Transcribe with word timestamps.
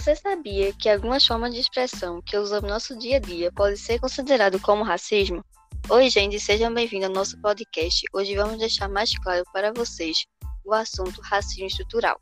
Você 0.00 0.16
sabia 0.16 0.72
que 0.72 0.88
algumas 0.88 1.26
formas 1.26 1.52
de 1.52 1.60
expressão 1.60 2.22
que 2.22 2.34
usamos 2.34 2.62
no 2.62 2.70
nosso 2.70 2.98
dia 2.98 3.18
a 3.18 3.20
dia 3.20 3.52
podem 3.52 3.76
ser 3.76 4.00
consideradas 4.00 4.58
como 4.62 4.82
racismo? 4.82 5.44
Oi, 5.90 6.08
gente, 6.08 6.40
sejam 6.40 6.72
bem-vindos 6.72 7.08
ao 7.08 7.14
nosso 7.14 7.38
podcast. 7.42 8.06
Hoje 8.10 8.34
vamos 8.34 8.56
deixar 8.56 8.88
mais 8.88 9.10
claro 9.18 9.44
para 9.52 9.74
vocês 9.74 10.24
o 10.64 10.72
assunto 10.72 11.20
racismo 11.20 11.66
estrutural. 11.66 12.18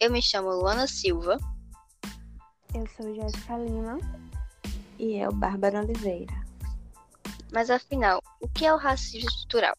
Eu 0.00 0.10
me 0.10 0.20
chamo 0.20 0.50
Luana 0.50 0.88
Silva. 0.88 1.38
Eu 2.74 2.84
sou 2.88 3.14
Jéssica 3.14 3.56
Lima. 3.56 4.00
E 4.98 5.14
eu, 5.14 5.30
Bárbara 5.30 5.82
Oliveira. 5.84 6.34
Mas 7.52 7.70
afinal, 7.70 8.20
o 8.40 8.48
que 8.48 8.66
é 8.66 8.74
o 8.74 8.76
racismo 8.76 9.30
estrutural? 9.30 9.76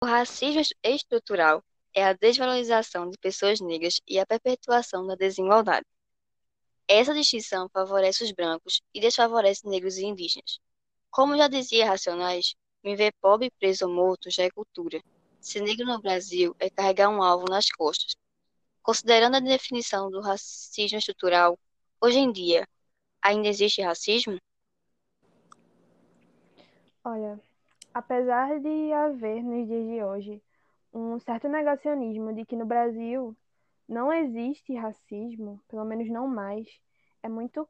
O 0.00 0.06
racismo 0.06 0.62
estrutural 0.84 1.60
é 1.94 2.04
a 2.04 2.12
desvalorização 2.12 3.08
de 3.10 3.18
pessoas 3.18 3.60
negras 3.60 4.00
e 4.08 4.18
a 4.18 4.26
perpetuação 4.26 5.06
da 5.06 5.14
desigualdade. 5.14 5.86
Essa 6.88 7.14
distinção 7.14 7.68
favorece 7.72 8.24
os 8.24 8.32
brancos 8.32 8.80
e 8.94 9.00
desfavorece 9.00 9.68
negros 9.68 9.96
e 9.98 10.04
indígenas. 10.04 10.58
Como 11.10 11.36
já 11.36 11.48
dizia 11.48 11.86
Racionais, 11.86 12.54
me 12.82 12.96
ver 12.96 13.12
pobre, 13.20 13.50
preso 13.58 13.86
ou 13.86 13.92
morto 13.94 14.30
já 14.30 14.44
é 14.44 14.50
cultura. 14.50 15.00
Ser 15.40 15.60
negro 15.62 15.86
no 15.86 16.00
Brasil 16.00 16.54
é 16.58 16.70
carregar 16.70 17.08
um 17.10 17.22
alvo 17.22 17.46
nas 17.48 17.66
costas. 17.70 18.14
Considerando 18.82 19.36
a 19.36 19.40
definição 19.40 20.10
do 20.10 20.20
racismo 20.20 20.98
estrutural, 20.98 21.58
hoje 22.00 22.18
em 22.18 22.32
dia, 22.32 22.66
ainda 23.22 23.48
existe 23.48 23.82
racismo? 23.82 24.38
Olha, 27.04 27.40
apesar 27.94 28.60
de 28.60 28.92
haver 28.92 29.42
nos 29.42 29.66
dias 29.66 29.84
de 29.86 30.02
hoje 30.04 30.42
um 30.94 31.18
certo 31.18 31.48
negacionismo 31.48 32.32
de 32.32 32.46
que 32.46 32.54
no 32.56 32.64
Brasil 32.64 33.36
não 33.88 34.12
existe 34.12 34.74
racismo, 34.74 35.60
pelo 35.68 35.84
menos 35.84 36.08
não 36.08 36.28
mais, 36.28 36.68
é 37.22 37.28
muito 37.28 37.68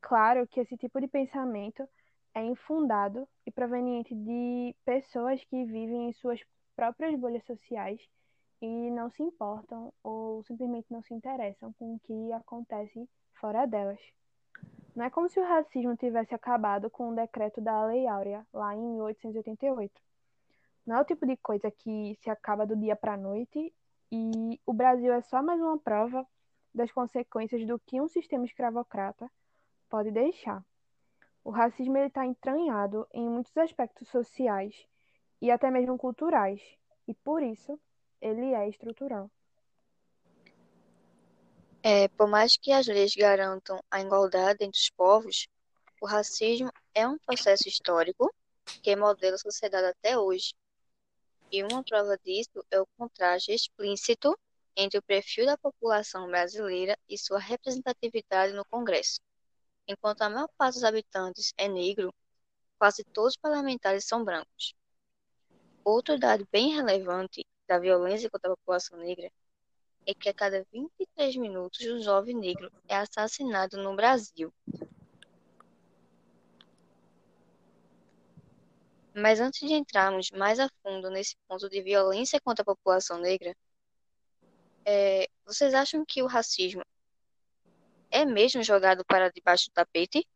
claro 0.00 0.46
que 0.46 0.60
esse 0.60 0.76
tipo 0.76 0.98
de 1.00 1.06
pensamento 1.06 1.86
é 2.34 2.42
infundado 2.42 3.28
e 3.46 3.50
proveniente 3.50 4.14
de 4.14 4.74
pessoas 4.84 5.44
que 5.44 5.64
vivem 5.64 6.08
em 6.08 6.12
suas 6.14 6.40
próprias 6.74 7.18
bolhas 7.18 7.44
sociais 7.44 8.00
e 8.60 8.90
não 8.90 9.10
se 9.10 9.22
importam 9.22 9.92
ou 10.02 10.42
simplesmente 10.44 10.90
não 10.90 11.02
se 11.02 11.12
interessam 11.12 11.72
com 11.74 11.94
o 11.94 12.00
que 12.00 12.32
acontece 12.32 13.08
fora 13.34 13.66
delas. 13.66 14.00
Não 14.94 15.04
é 15.04 15.10
como 15.10 15.28
se 15.28 15.38
o 15.38 15.44
racismo 15.44 15.94
tivesse 15.94 16.34
acabado 16.34 16.88
com 16.88 17.10
o 17.10 17.14
decreto 17.14 17.60
da 17.60 17.84
Lei 17.84 18.06
Áurea, 18.06 18.46
lá 18.50 18.74
em 18.74 18.80
1888. 18.80 20.05
Não 20.86 20.96
é 20.96 21.00
o 21.00 21.04
tipo 21.04 21.26
de 21.26 21.36
coisa 21.36 21.68
que 21.68 22.16
se 22.22 22.30
acaba 22.30 22.64
do 22.64 22.76
dia 22.76 22.94
para 22.94 23.14
a 23.14 23.16
noite 23.16 23.74
e 24.12 24.60
o 24.64 24.72
Brasil 24.72 25.12
é 25.12 25.20
só 25.20 25.42
mais 25.42 25.60
uma 25.60 25.76
prova 25.76 26.24
das 26.72 26.92
consequências 26.92 27.66
do 27.66 27.76
que 27.78 28.00
um 28.00 28.06
sistema 28.06 28.44
escravocrata 28.44 29.28
pode 29.90 30.12
deixar. 30.12 30.64
O 31.42 31.50
racismo 31.50 31.96
está 31.98 32.24
entranhado 32.24 33.06
em 33.12 33.28
muitos 33.28 33.56
aspectos 33.56 34.08
sociais 34.08 34.86
e 35.42 35.50
até 35.50 35.70
mesmo 35.72 35.98
culturais, 35.98 36.60
e 37.08 37.14
por 37.14 37.42
isso 37.42 37.80
ele 38.20 38.54
é 38.54 38.68
estrutural. 38.68 39.28
É, 41.82 42.08
por 42.08 42.28
mais 42.28 42.56
que 42.56 42.70
as 42.70 42.86
leis 42.86 43.14
garantam 43.14 43.80
a 43.90 44.00
igualdade 44.00 44.64
entre 44.64 44.78
os 44.78 44.90
povos, 44.90 45.48
o 46.00 46.06
racismo 46.06 46.70
é 46.94 47.06
um 47.06 47.18
processo 47.18 47.68
histórico 47.68 48.32
que 48.82 48.94
modela 48.94 49.34
a 49.34 49.38
sociedade 49.38 49.86
até 49.86 50.18
hoje 50.18 50.54
e 51.50 51.62
uma 51.62 51.82
prova 51.82 52.18
disso 52.18 52.64
é 52.70 52.80
o 52.80 52.86
contraste 52.98 53.52
explícito 53.52 54.36
entre 54.76 54.98
o 54.98 55.02
perfil 55.02 55.46
da 55.46 55.56
população 55.56 56.26
brasileira 56.28 56.98
e 57.08 57.16
sua 57.16 57.38
representatividade 57.38 58.52
no 58.52 58.64
Congresso. 58.64 59.20
Enquanto 59.88 60.22
a 60.22 60.28
maior 60.30 60.48
parte 60.58 60.74
dos 60.74 60.84
habitantes 60.84 61.54
é 61.56 61.68
negro, 61.68 62.12
quase 62.78 63.04
todos 63.04 63.34
os 63.34 63.36
parlamentares 63.36 64.04
são 64.04 64.24
brancos. 64.24 64.74
Outro 65.84 66.18
dado 66.18 66.46
bem 66.50 66.74
relevante 66.74 67.46
da 67.66 67.78
violência 67.78 68.28
contra 68.28 68.52
a 68.52 68.56
população 68.56 68.98
negra 68.98 69.30
é 70.04 70.14
que 70.14 70.28
a 70.28 70.34
cada 70.34 70.66
23 70.72 71.36
minutos 71.36 71.86
um 71.86 72.00
jovem 72.00 72.34
negro 72.34 72.70
é 72.88 72.96
assassinado 72.96 73.76
no 73.76 73.94
Brasil. 73.96 74.52
Mas 79.18 79.40
antes 79.40 79.66
de 79.66 79.72
entrarmos 79.72 80.30
mais 80.30 80.60
a 80.60 80.68
fundo 80.82 81.08
nesse 81.08 81.34
ponto 81.48 81.70
de 81.70 81.80
violência 81.80 82.38
contra 82.38 82.60
a 82.60 82.66
população 82.66 83.18
negra, 83.18 83.56
é, 84.84 85.26
vocês 85.46 85.72
acham 85.72 86.04
que 86.04 86.22
o 86.22 86.26
racismo 86.26 86.82
é 88.10 88.26
mesmo 88.26 88.62
jogado 88.62 89.02
para 89.06 89.30
debaixo 89.30 89.70
do 89.70 89.72
tapete? 89.72 90.28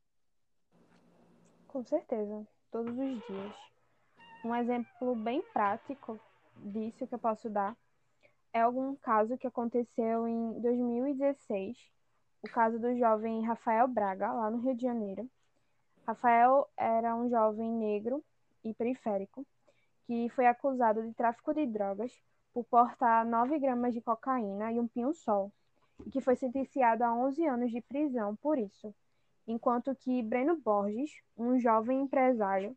Com 1.68 1.84
certeza, 1.84 2.48
todos 2.70 2.92
os 2.92 3.26
dias. 3.26 3.54
Um 4.42 4.56
exemplo 4.56 5.14
bem 5.14 5.42
prático 5.52 6.18
disso 6.56 7.06
que 7.06 7.14
eu 7.14 7.18
posso 7.18 7.50
dar 7.50 7.76
é 8.50 8.62
algum 8.62 8.96
caso 8.96 9.36
que 9.36 9.46
aconteceu 9.46 10.26
em 10.26 10.58
2016, 10.58 11.76
o 12.42 12.48
caso 12.48 12.78
do 12.78 12.96
jovem 12.98 13.46
Rafael 13.46 13.86
Braga, 13.86 14.32
lá 14.32 14.50
no 14.50 14.62
Rio 14.62 14.74
de 14.74 14.82
Janeiro. 14.82 15.30
Rafael 16.06 16.66
era 16.78 17.14
um 17.14 17.28
jovem 17.28 17.70
negro 17.70 18.24
e 18.64 18.74
periférico, 18.74 19.46
que 20.06 20.28
foi 20.30 20.46
acusado 20.46 21.02
de 21.02 21.12
tráfico 21.14 21.54
de 21.54 21.66
drogas 21.66 22.12
por 22.52 22.64
portar 22.64 23.24
9 23.24 23.58
gramas 23.58 23.94
de 23.94 24.00
cocaína 24.00 24.72
e 24.72 24.80
um 24.80 24.88
pinho-sol, 24.88 25.52
e 26.04 26.10
que 26.10 26.20
foi 26.20 26.36
sentenciado 26.36 27.04
a 27.04 27.14
11 27.14 27.46
anos 27.46 27.70
de 27.70 27.80
prisão 27.80 28.34
por 28.36 28.58
isso, 28.58 28.94
enquanto 29.46 29.94
que 29.94 30.22
Breno 30.22 30.56
Borges, 30.56 31.10
um 31.36 31.58
jovem 31.58 32.02
empresário, 32.02 32.76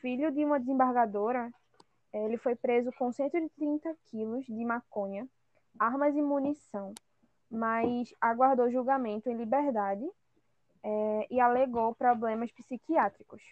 filho 0.00 0.30
de 0.30 0.44
uma 0.44 0.58
desembargadora, 0.58 1.52
ele 2.12 2.36
foi 2.36 2.54
preso 2.54 2.90
com 2.92 3.10
130 3.10 3.96
quilos 4.06 4.44
de 4.44 4.64
maconha, 4.64 5.26
armas 5.78 6.14
e 6.14 6.20
munição, 6.22 6.92
mas 7.50 8.12
aguardou 8.20 8.70
julgamento 8.70 9.30
em 9.30 9.36
liberdade 9.36 10.08
é, 10.82 11.26
e 11.30 11.40
alegou 11.40 11.94
problemas 11.94 12.50
psiquiátricos. 12.52 13.42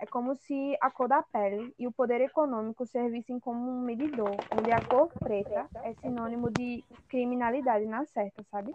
É 0.00 0.06
como 0.06 0.34
se 0.34 0.74
a 0.80 0.90
cor 0.90 1.08
da 1.08 1.22
pele 1.22 1.74
e 1.78 1.86
o 1.86 1.92
poder 1.92 2.22
econômico 2.22 2.86
servissem 2.86 3.38
como 3.38 3.70
um 3.70 3.82
medidor, 3.82 4.34
onde 4.50 4.72
a 4.72 4.82
cor 4.82 5.10
preta 5.18 5.68
é 5.84 5.92
sinônimo 5.92 6.50
de 6.50 6.82
criminalidade 7.06 7.84
na 7.84 8.06
certa, 8.06 8.42
sabe? 8.50 8.74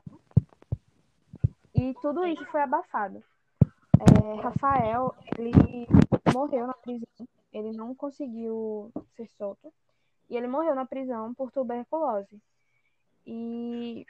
E 1.74 1.96
tudo 2.00 2.28
isso 2.28 2.46
foi 2.46 2.62
abafado. 2.62 3.24
É, 4.00 4.36
Rafael, 4.40 5.16
ele 5.36 5.88
morreu 6.31 6.68
na 6.68 6.75
prisão, 6.75 7.28
ele 7.52 7.72
não 7.72 7.96
conseguiu 7.96 8.92
ser 9.16 9.28
solto, 9.36 9.74
e 10.30 10.38
ele 10.38 10.47
morreu 10.47 10.75
na 10.75 10.86
prisão 10.86 11.34
por 11.34 11.52
tuberculose. 11.52 12.40
E 13.25 14.06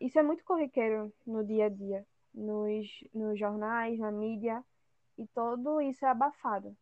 isso 0.00 0.18
é 0.18 0.22
muito 0.24 0.42
corriqueiro 0.42 1.12
no 1.24 1.44
dia 1.44 1.66
a 1.66 1.68
dia, 1.68 2.04
nos, 2.34 2.88
nos 3.14 3.38
jornais, 3.38 4.00
na 4.00 4.10
mídia, 4.10 4.64
e 5.16 5.26
todo 5.28 5.80
isso 5.80 6.04
é 6.04 6.08
abafado, 6.08 6.76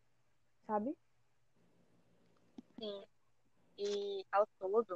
sabe? 0.67 0.97
Sim. 2.79 3.05
E 3.79 4.25
ao 4.31 4.47
todo, 4.59 4.95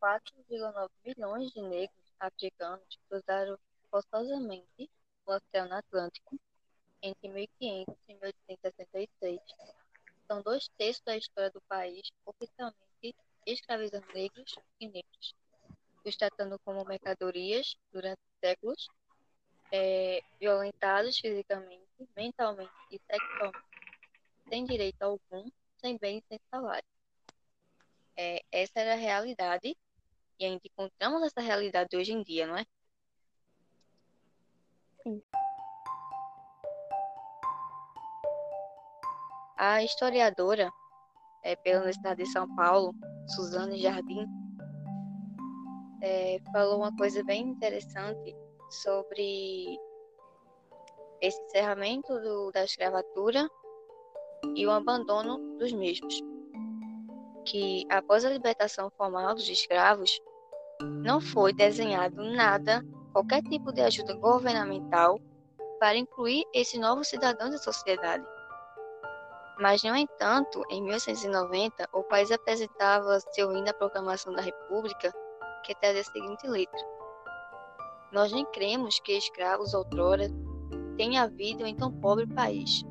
4,9 0.00 0.90
milhões 1.04 1.50
de 1.50 1.60
negros 1.62 2.12
africanos 2.18 2.98
cruzaram 3.08 3.58
forçosamente 3.90 4.90
o 5.26 5.32
Oceano 5.32 5.74
Atlântico 5.74 6.38
entre 7.02 7.28
1500 7.28 7.94
e 8.08 8.14
1866. 8.14 9.40
São 10.26 10.42
dois 10.42 10.68
terços 10.78 11.02
da 11.04 11.16
história 11.16 11.50
do 11.50 11.60
país 11.62 12.10
oficialmente 12.24 13.14
escravizando 13.46 14.06
negros 14.14 14.54
e 14.78 14.88
negros, 14.88 15.34
os 16.04 16.16
tratando 16.16 16.58
como 16.60 16.84
mercadorias 16.84 17.76
durante 17.90 18.20
séculos 18.38 18.88
é, 19.72 20.22
violentados 20.38 21.18
fisicamente, 21.18 21.86
mentalmente 22.16 22.72
e 22.90 22.98
sexualmente, 22.98 23.64
sem 24.48 24.64
direito 24.64 25.02
algum, 25.02 25.50
sem 25.78 25.96
bem 25.98 26.22
sem 26.28 26.38
salário. 26.50 26.84
É, 28.16 28.42
essa 28.50 28.80
era 28.80 28.92
a 28.92 28.96
realidade 28.96 29.76
e 30.38 30.44
ainda 30.44 30.60
encontramos 30.64 31.22
essa 31.22 31.40
realidade 31.40 31.96
hoje 31.96 32.12
em 32.12 32.22
dia, 32.22 32.46
não 32.46 32.56
é? 32.56 32.66
Sim. 35.02 35.22
A 39.56 39.82
historiadora 39.82 40.70
é, 41.42 41.54
pela 41.56 41.78
Universidade 41.78 42.22
de 42.22 42.30
São 42.30 42.52
Paulo, 42.56 42.94
Suzane 43.28 43.80
Jardim, 43.80 44.26
é, 46.02 46.40
falou 46.52 46.78
uma 46.78 46.96
coisa 46.96 47.22
bem 47.24 47.42
interessante 47.42 48.34
sobre 48.70 49.78
esse 51.20 51.40
encerramento 51.42 52.18
do, 52.20 52.50
da 52.52 52.64
escravatura 52.64 53.48
e 54.54 54.66
o 54.66 54.70
abandono 54.70 55.58
dos 55.58 55.72
mesmos. 55.72 56.20
Que 57.44 57.84
após 57.90 58.24
a 58.24 58.30
libertação 58.30 58.90
formal 58.90 59.34
dos 59.34 59.48
escravos, 59.48 60.20
não 61.02 61.20
foi 61.20 61.52
desenhado 61.52 62.22
nada, 62.22 62.82
qualquer 63.12 63.42
tipo 63.42 63.72
de 63.72 63.82
ajuda 63.82 64.14
governamental 64.14 65.18
para 65.78 65.96
incluir 65.96 66.44
esses 66.54 66.78
novos 66.78 67.08
cidadãos 67.08 67.50
da 67.50 67.58
sociedade. 67.58 68.24
Mas, 69.58 69.82
no 69.82 69.94
entanto, 69.94 70.62
em 70.70 70.82
1890, 70.82 71.88
o 71.92 72.02
país 72.04 72.30
apresentava 72.30 73.20
seu 73.32 73.52
hino 73.52 73.68
à 73.68 73.74
proclamação 73.74 74.32
da 74.32 74.40
República, 74.40 75.12
que 75.64 75.74
trazia 75.74 76.00
a 76.00 76.04
seguinte 76.04 76.46
letra: 76.46 76.80
Nós 78.12 78.32
nem 78.32 78.44
cremos 78.46 78.98
que 78.98 79.12
escravos 79.12 79.72
outrora 79.72 80.28
tenha 80.96 81.22
havido 81.22 81.64
em 81.64 81.74
tão 81.74 81.92
pobre 81.92 82.26
país. 82.26 82.84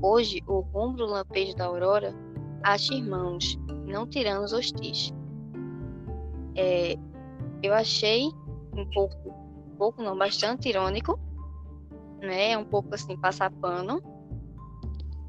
Hoje, 0.00 0.42
o 0.46 0.60
rumo 0.60 0.96
do 0.96 1.06
lampejo 1.06 1.56
da 1.56 1.66
aurora 1.66 2.14
acha 2.62 2.94
irmãos, 2.94 3.58
não 3.86 4.06
tiranos 4.06 4.52
hostis. 4.52 5.12
É, 6.54 6.96
eu 7.62 7.74
achei 7.74 8.30
um 8.76 8.88
pouco, 8.90 9.16
um 9.28 9.76
pouco 9.76 10.02
não, 10.02 10.16
bastante 10.16 10.68
irônico, 10.68 11.18
né? 12.22 12.56
Um 12.56 12.64
pouco 12.64 12.94
assim, 12.94 13.16
passar 13.18 13.50
pano, 13.50 14.00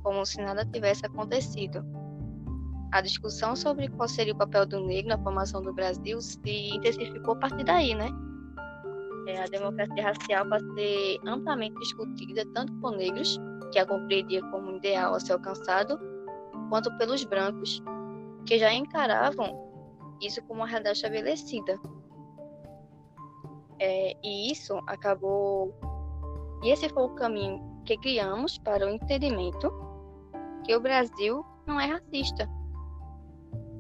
como 0.04 0.26
se 0.26 0.42
nada 0.42 0.66
tivesse 0.66 1.06
acontecido. 1.06 1.84
A 2.92 3.02
discussão 3.02 3.56
sobre 3.56 3.88
qual 3.90 4.08
seria 4.08 4.34
o 4.34 4.38
papel 4.38 4.66
do 4.66 4.82
negro 4.82 5.10
na 5.10 5.18
formação 5.18 5.62
do 5.62 5.74
Brasil 5.74 6.22
se 6.22 6.76
intensificou 6.76 7.34
a 7.34 7.40
partir 7.40 7.64
daí, 7.64 7.96
né? 7.96 8.10
É, 9.32 9.44
a 9.44 9.46
democracia 9.46 10.04
racial 10.04 10.50
vai 10.50 10.60
ser 10.60 11.20
amplamente 11.26 11.80
discutida 11.80 12.44
tanto 12.54 12.74
por 12.82 12.92
negros, 12.98 13.40
que 13.72 13.80
a 13.80 13.86
compreendia 13.86 14.42
como 14.52 14.72
um 14.72 14.76
ideal 14.76 15.16
a 15.16 15.20
ser 15.22 15.34
alcançado, 15.34 15.98
quanto 16.70 16.96
pelos 16.98 17.24
brancos, 17.24 17.82
que 18.46 18.60
já 18.60 18.74
encaravam 18.74 19.72
isso 20.22 20.42
como 20.44 20.60
uma 20.60 20.68
realidade 20.68 20.98
estabelecida. 20.98 21.80
É, 23.80 24.18
e 24.22 24.52
isso 24.52 24.78
acabou. 24.86 25.74
E 26.62 26.70
esse 26.70 26.90
foi 26.90 27.04
o 27.04 27.16
caminho 27.16 27.62
que 27.86 27.98
criamos 27.98 28.58
para 28.58 28.86
o 28.86 28.90
entendimento 28.90 29.72
que 30.66 30.76
o 30.76 30.82
Brasil 30.82 31.46
não 31.66 31.80
é 31.80 31.86
racista. 31.86 32.50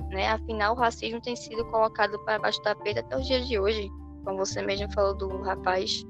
Né? 0.09 0.29
Afinal, 0.29 0.75
o 0.75 0.77
racismo 0.77 1.21
tem 1.21 1.35
sido 1.35 1.65
colocado 1.65 2.17
para 2.23 2.39
baixo 2.39 2.59
do 2.59 2.63
tapete 2.63 2.99
até 2.99 3.17
os 3.17 3.27
dias 3.27 3.47
de 3.47 3.59
hoje, 3.59 3.91
como 4.23 4.37
você 4.37 4.61
mesmo 4.61 4.91
falou 4.93 5.15
do 5.15 5.41
rapaz. 5.41 6.03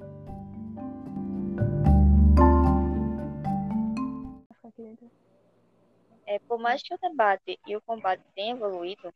É, 6.25 6.39
por 6.39 6.59
mais 6.59 6.81
que 6.81 6.93
o 6.93 6.97
debate 6.97 7.59
e 7.67 7.75
o 7.75 7.81
combate 7.81 8.23
tenham 8.33 8.57
evoluído, 8.57 9.13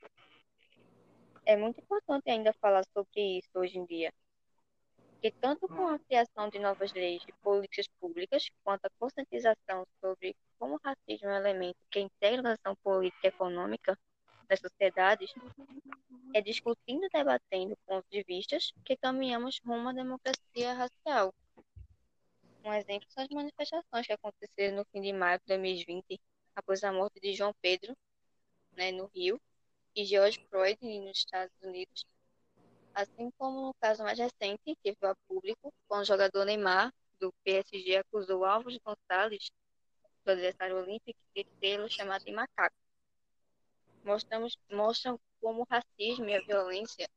é 1.45 1.56
muito 1.56 1.80
importante 1.80 2.30
ainda 2.30 2.51
falar 2.53 2.83
sobre 2.94 3.38
isso 3.38 3.50
hoje 3.56 3.77
em 3.77 3.86
dia. 3.86 4.12
Que 5.21 5.31
tanto 5.31 5.68
com 5.68 5.88
a 5.88 6.00
criação 6.00 6.50
de 6.50 6.59
novas 6.59 6.91
leis 6.94 7.24
e 7.27 7.31
políticas 7.41 7.88
públicas, 8.00 8.50
quanto 8.63 8.86
a 8.86 8.89
conscientização 9.00 9.86
sobre 10.01 10.36
como 10.59 10.75
o 10.75 10.80
racismo 10.83 11.30
é 11.30 11.33
um 11.33 11.38
elemento 11.38 11.77
que 11.89 12.00
integra 12.00 12.50
a 12.50 12.53
ação 12.53 12.75
política 12.83 13.27
e 13.27 13.30
econômica 13.30 13.98
das 14.47 14.59
sociedades, 14.59 15.33
é 16.33 16.42
discutindo 16.42 17.06
e 17.06 17.09
debatendo 17.09 17.77
pontos 17.86 18.09
de 18.09 18.24
vista 18.24 18.57
que 18.83 18.97
caminhamos 18.97 19.59
rumo 19.65 19.89
à 19.89 19.94
democracia 19.94 20.74
racial. 20.74 21.33
Um 22.63 22.74
exemplo 22.74 23.07
são 23.09 23.24
as 23.24 23.30
manifestações 23.30 24.07
que 24.07 24.13
aconteceram 24.13 24.77
no 24.77 24.86
fim 24.86 25.01
de 25.01 25.13
maio 25.13 25.39
de 25.39 25.45
2020, 25.47 26.19
após 26.56 26.83
a 26.83 26.92
morte 26.92 27.19
de 27.19 27.33
João 27.33 27.53
Pedro, 27.62 27.95
né, 28.75 28.92
no 28.92 29.06
Rio, 29.13 29.39
e 29.95 30.03
George 30.03 30.45
Floyd 30.50 30.77
nos 30.81 31.18
Estados 31.19 31.56
Unidos, 31.62 32.06
assim 32.94 33.31
como 33.38 33.68
no 33.68 33.74
caso 33.75 34.03
mais 34.03 34.18
recente, 34.18 34.75
que 34.83 34.95
veio 35.00 35.12
a 35.12 35.15
público, 35.27 35.74
quando 35.88 36.01
o 36.01 36.06
jogador 36.06 36.45
Neymar, 36.45 36.94
do 37.19 37.31
PSG, 37.44 37.98
acusou 37.98 38.44
Alves 38.44 38.77
Gonçalves, 38.83 39.50
do 40.25 40.31
adversário 40.31 40.77
olímpico, 40.77 41.19
de 41.33 41.45
tê-lo 41.62 41.89
chamado 41.89 42.25
de 42.25 42.31
macaco. 42.31 42.75
Mostramos, 44.06 44.56
mostram 44.72 45.19
como 45.42 45.63
o 45.63 45.68
racismo 45.68 46.30
e 46.30 46.36
a 46.36 46.42
violência, 46.42 47.10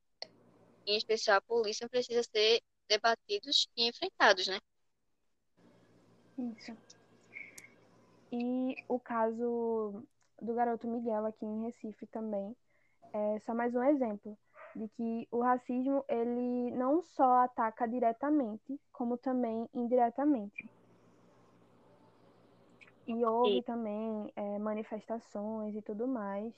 em 0.87 0.96
especial 0.96 1.37
a 1.37 1.43
polícia, 1.43 1.88
precisam 1.88 2.23
ser 2.23 2.62
debatidos 2.88 3.69
e 3.76 3.87
enfrentados, 3.87 4.49
né? 4.49 4.58
Isso. 6.38 6.75
E 8.32 8.75
o 8.88 8.99
caso 8.99 10.02
do 10.40 10.55
garoto 10.55 10.88
Miguel 10.88 11.26
aqui 11.26 11.44
em 11.44 11.64
Recife 11.64 12.06
também, 12.06 12.56
é 13.12 13.38
só 13.41 13.55
mais 13.55 13.75
um 13.75 13.82
exemplo 13.82 14.37
de 14.75 14.88
que 14.88 15.29
o 15.31 15.41
racismo 15.41 16.05
ele 16.08 16.70
não 16.70 17.02
só 17.02 17.43
ataca 17.43 17.87
diretamente, 17.87 18.81
como 18.93 19.17
também 19.17 19.69
indiretamente. 19.75 20.69
E 23.06 23.25
houve 23.25 23.62
também 23.62 24.31
é, 24.37 24.58
manifestações 24.58 25.75
e 25.75 25.82
tudo 25.82 26.06
mais. 26.06 26.52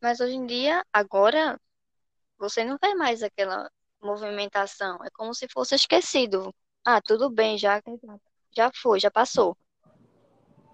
Mas 0.00 0.20
hoje 0.20 0.34
em 0.34 0.46
dia, 0.46 0.84
agora, 0.92 1.60
você 2.38 2.64
não 2.64 2.78
vê 2.82 2.94
mais 2.94 3.22
aquela 3.22 3.70
movimentação. 4.02 4.98
É 5.04 5.10
como 5.10 5.34
se 5.34 5.46
fosse 5.52 5.74
esquecido. 5.74 6.54
Ah, 6.84 7.00
tudo 7.02 7.30
bem, 7.30 7.58
já, 7.58 7.82
já 8.52 8.70
foi, 8.74 8.98
já 8.98 9.10
passou. 9.10 9.56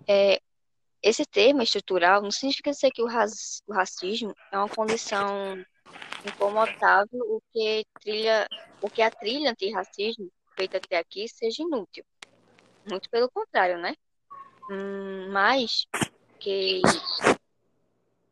É, 0.08 0.40
esse 1.02 1.24
termo 1.26 1.62
estrutural 1.62 2.22
não 2.22 2.30
significa 2.30 2.70
dizer 2.70 2.90
que 2.92 3.02
o, 3.02 3.06
o 3.06 3.72
racismo 3.72 4.34
é 4.52 4.58
uma 4.58 4.68
condição 4.68 5.64
incomodável 6.24 7.20
o 7.26 7.40
que 7.52 7.84
trilha, 8.00 8.46
o 8.80 8.88
que 8.88 9.02
a 9.02 9.10
trilha 9.10 9.50
antirracismo 9.50 10.30
feita 10.56 10.78
até 10.78 10.98
aqui 10.98 11.28
seja 11.28 11.62
inútil. 11.62 12.04
Muito 12.88 13.10
pelo 13.10 13.30
contrário, 13.30 13.78
né? 13.78 13.94
Hum, 14.70 15.30
mas 15.32 15.86
que 16.40 16.80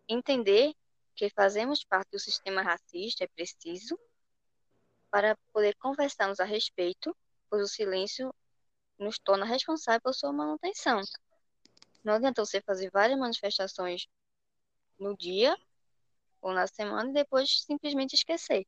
entender 0.09 0.75
que 1.15 1.31
fazemos 1.31 1.85
parte 1.85 2.11
do 2.11 2.19
sistema 2.19 2.63
racista 2.63 3.25
é 3.25 3.29
preciso 3.29 3.99
para 5.11 5.37
poder 5.53 5.77
conversarmos 5.77 6.41
a 6.41 6.45
respeito, 6.45 7.17
pois 7.49 7.63
o 7.63 7.73
silêncio 7.73 8.35
nos 8.99 9.19
torna 9.19 9.45
responsável 9.45 10.01
por 10.01 10.15
sua 10.15 10.33
manutenção. 10.33 11.01
Não 12.03 12.15
adianta 12.15 12.45
você 12.45 12.61
fazer 12.61 12.91
várias 12.91 13.19
manifestações 13.19 14.07
no 14.99 15.17
dia 15.17 15.57
ou 16.41 16.53
na 16.53 16.67
semana 16.67 17.11
e 17.11 17.15
depois 17.15 17.63
simplesmente 17.63 18.15
esquecer. 18.15 18.67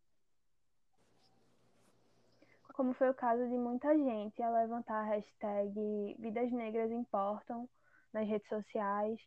Como 2.73 2.93
foi 2.95 3.11
o 3.11 3.15
caso 3.15 3.43
de 3.49 3.57
muita 3.57 3.97
gente 3.97 4.43
a 4.43 4.51
levantar 4.51 5.01
a 5.01 5.05
hashtag 5.05 6.15
Vidas 6.19 6.53
Negras 6.53 6.91
Importam 6.91 7.69
nas 8.13 8.29
redes 8.29 8.49
sociais 8.49 9.19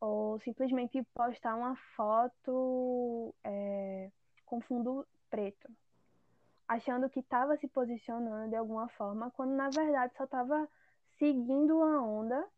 ou 0.00 0.40
simplesmente 0.40 1.02
postar 1.14 1.54
uma 1.54 1.76
foto 1.94 3.34
é, 3.44 4.10
com 4.46 4.60
fundo 4.60 5.06
preto, 5.28 5.68
achando 6.66 7.10
que 7.10 7.20
estava 7.20 7.56
se 7.58 7.68
posicionando 7.68 8.48
de 8.48 8.56
alguma 8.56 8.88
forma, 8.88 9.30
quando 9.32 9.52
na 9.52 9.68
verdade 9.68 10.14
só 10.16 10.24
estava 10.24 10.68
seguindo 11.18 11.82
a 11.82 12.02
onda 12.02 12.48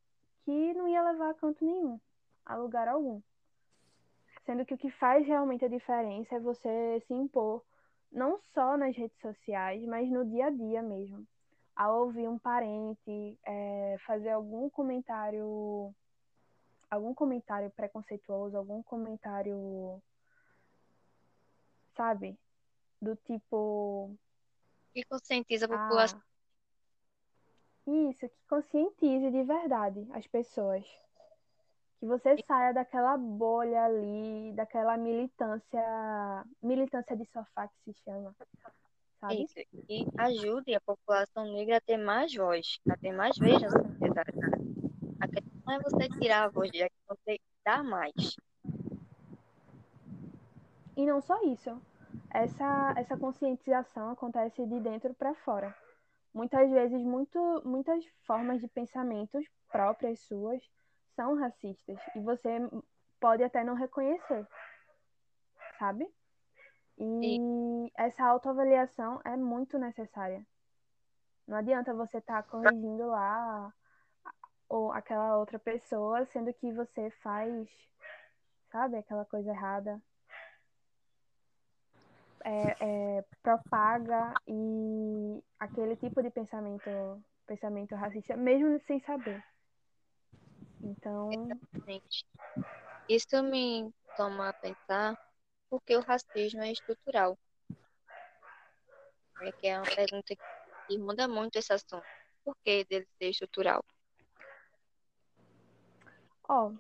que 0.45 0.75
não 0.75 0.87
ia 0.87 1.03
levar 1.03 1.31
a 1.31 1.35
canto 1.35 1.65
nenhum, 1.65 1.99
a 2.47 2.55
lugar 2.57 2.89
algum. 2.89 3.21
Sendo 4.45 4.65
que 4.65 4.75
o 4.75 4.79
que 4.79 4.91
faz 4.91 5.27
realmente 5.27 5.65
a 5.65 5.69
diferença 5.69 6.35
é 6.37 6.41
você 6.41 7.03
se 7.07 7.15
impor, 7.15 7.63
não 8.11 8.39
só 8.53 8.77
nas 8.77 8.97
redes 8.97 9.19
sociais, 9.21 9.85
mas 9.87 10.11
no 10.11 10.25
dia 10.25 10.47
a 10.47 10.51
dia 10.51 10.83
mesmo. 10.83 11.27
Ao 11.75 12.03
ouvir 12.03 12.29
um 12.29 12.39
parente 12.39 13.39
é, 13.47 13.97
fazer 14.07 14.31
algum 14.31 14.69
comentário, 14.69 15.95
algum 16.93 17.15
comentário 17.15 17.71
preconceituoso, 17.71 18.57
algum 18.57 18.83
comentário, 18.83 20.01
sabe? 21.97 22.39
Do 23.01 23.17
tipo. 23.17 24.15
Que 24.93 25.03
conscientiza 25.05 25.65
a 25.65 25.69
população. 25.69 26.21
Ah, 27.87 27.91
isso, 28.11 28.29
que 28.29 28.47
conscientize 28.47 29.31
de 29.31 29.43
verdade 29.43 30.07
as 30.13 30.27
pessoas. 30.27 30.85
Que 31.99 32.07
você 32.07 32.37
saia 32.47 32.75
daquela 32.75 33.17
bolha 33.17 33.85
ali, 33.85 34.53
daquela 34.53 34.97
militância, 34.99 36.45
militância 36.63 37.17
de 37.17 37.25
sofá 37.27 37.69
que 37.69 37.93
se 37.93 37.95
chama. 38.05 38.37
Sabe? 39.19 39.45
Isso, 39.45 39.55
e 39.89 40.07
ajude 40.19 40.75
a 40.75 40.81
população 40.81 41.51
negra 41.53 41.79
a 41.79 41.81
ter 41.81 41.97
mais 41.97 42.35
voz, 42.35 42.79
a 42.91 42.97
ter 42.97 43.13
mais 43.13 43.39
vez 43.39 43.63
na 43.63 43.71
sociedade. 43.71 44.31
A 45.21 45.29
não 45.67 45.75
é 45.75 45.79
você 45.81 46.09
tirar 46.09 46.45
a 46.45 46.49
voz, 46.49 46.71
é 46.75 46.89
você 47.07 47.39
dar 47.65 47.83
mais. 47.83 48.37
E 50.97 51.07
não 51.07 51.21
só 51.21 51.41
isso. 51.45 51.81
Essa, 52.31 52.95
essa 52.97 53.17
conscientização 53.17 54.11
acontece 54.11 54.67
de 54.67 54.81
dentro 54.81 55.15
para 55.15 55.35
fora 55.35 55.75
muitas 56.35 56.71
vezes 56.71 57.03
muito, 57.03 57.63
muitas 57.65 58.05
formas 58.27 58.61
de 58.61 58.69
pensamentos 58.69 59.45
próprias 59.71 60.21
suas 60.21 60.63
são 61.15 61.39
racistas 61.39 61.99
e 62.17 62.21
você 62.21 62.49
pode 63.21 63.43
até 63.43 63.63
não 63.63 63.75
reconhecer, 63.75 64.47
sabe? 65.79 66.09
E 66.99 67.91
essa 67.97 68.25
autoavaliação 68.25 69.21
é 69.25 69.37
muito 69.37 69.79
necessária. 69.79 70.45
Não 71.47 71.57
adianta 71.57 71.95
você 71.95 72.19
estar 72.19 72.43
tá 72.43 72.49
corrigindo 72.49 73.07
lá 73.09 73.73
ou 74.73 74.91
aquela 74.91 75.37
outra 75.37 75.59
pessoa, 75.59 76.25
sendo 76.25 76.51
que 76.55 76.73
você 76.73 77.11
faz, 77.23 77.69
sabe, 78.71 78.97
aquela 78.97 79.27
coisa 79.27 79.51
errada. 79.51 80.03
É, 82.43 82.77
é, 82.81 83.25
propaga 83.43 84.33
e 84.49 85.45
aquele 85.61 85.95
tipo 85.97 86.23
de 86.23 86.31
pensamento 86.31 86.91
pensamento 87.47 87.95
racista, 87.95 88.35
mesmo 88.35 88.81
sem 88.87 88.99
saber. 89.01 89.45
Então. 90.83 91.31
Exatamente. 91.31 92.25
Isso 93.11 93.43
me 93.43 93.93
toma 94.17 94.49
a 94.49 94.53
pensar 94.55 95.19
porque 95.69 95.95
o 95.95 96.01
racismo 96.01 96.63
é 96.63 96.73
estrutural. 96.73 97.39
É 99.43 99.53
que 99.53 99.67
é 99.67 99.77
uma 99.77 99.95
pergunta 99.95 100.35
que 100.89 100.99
muda 100.99 101.29
muito 101.29 101.57
esse 101.57 101.75
assunto. 101.75 102.07
Por 102.43 102.57
que 102.65 102.85
dele 102.85 103.07
ser 103.19 103.29
estrutural? 103.29 103.85
Ó, 106.49 106.69
oh, 106.69 106.73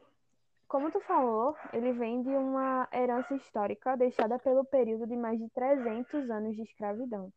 como 0.68 0.90
tu 0.90 1.00
falou, 1.00 1.56
ele 1.72 1.92
vem 1.92 2.22
de 2.22 2.30
uma 2.30 2.88
herança 2.92 3.34
histórica 3.34 3.96
deixada 3.96 4.38
pelo 4.38 4.64
período 4.64 5.06
de 5.06 5.16
mais 5.16 5.38
de 5.38 5.48
300 5.50 6.30
anos 6.30 6.56
de 6.56 6.62
escravidão. 6.62 7.32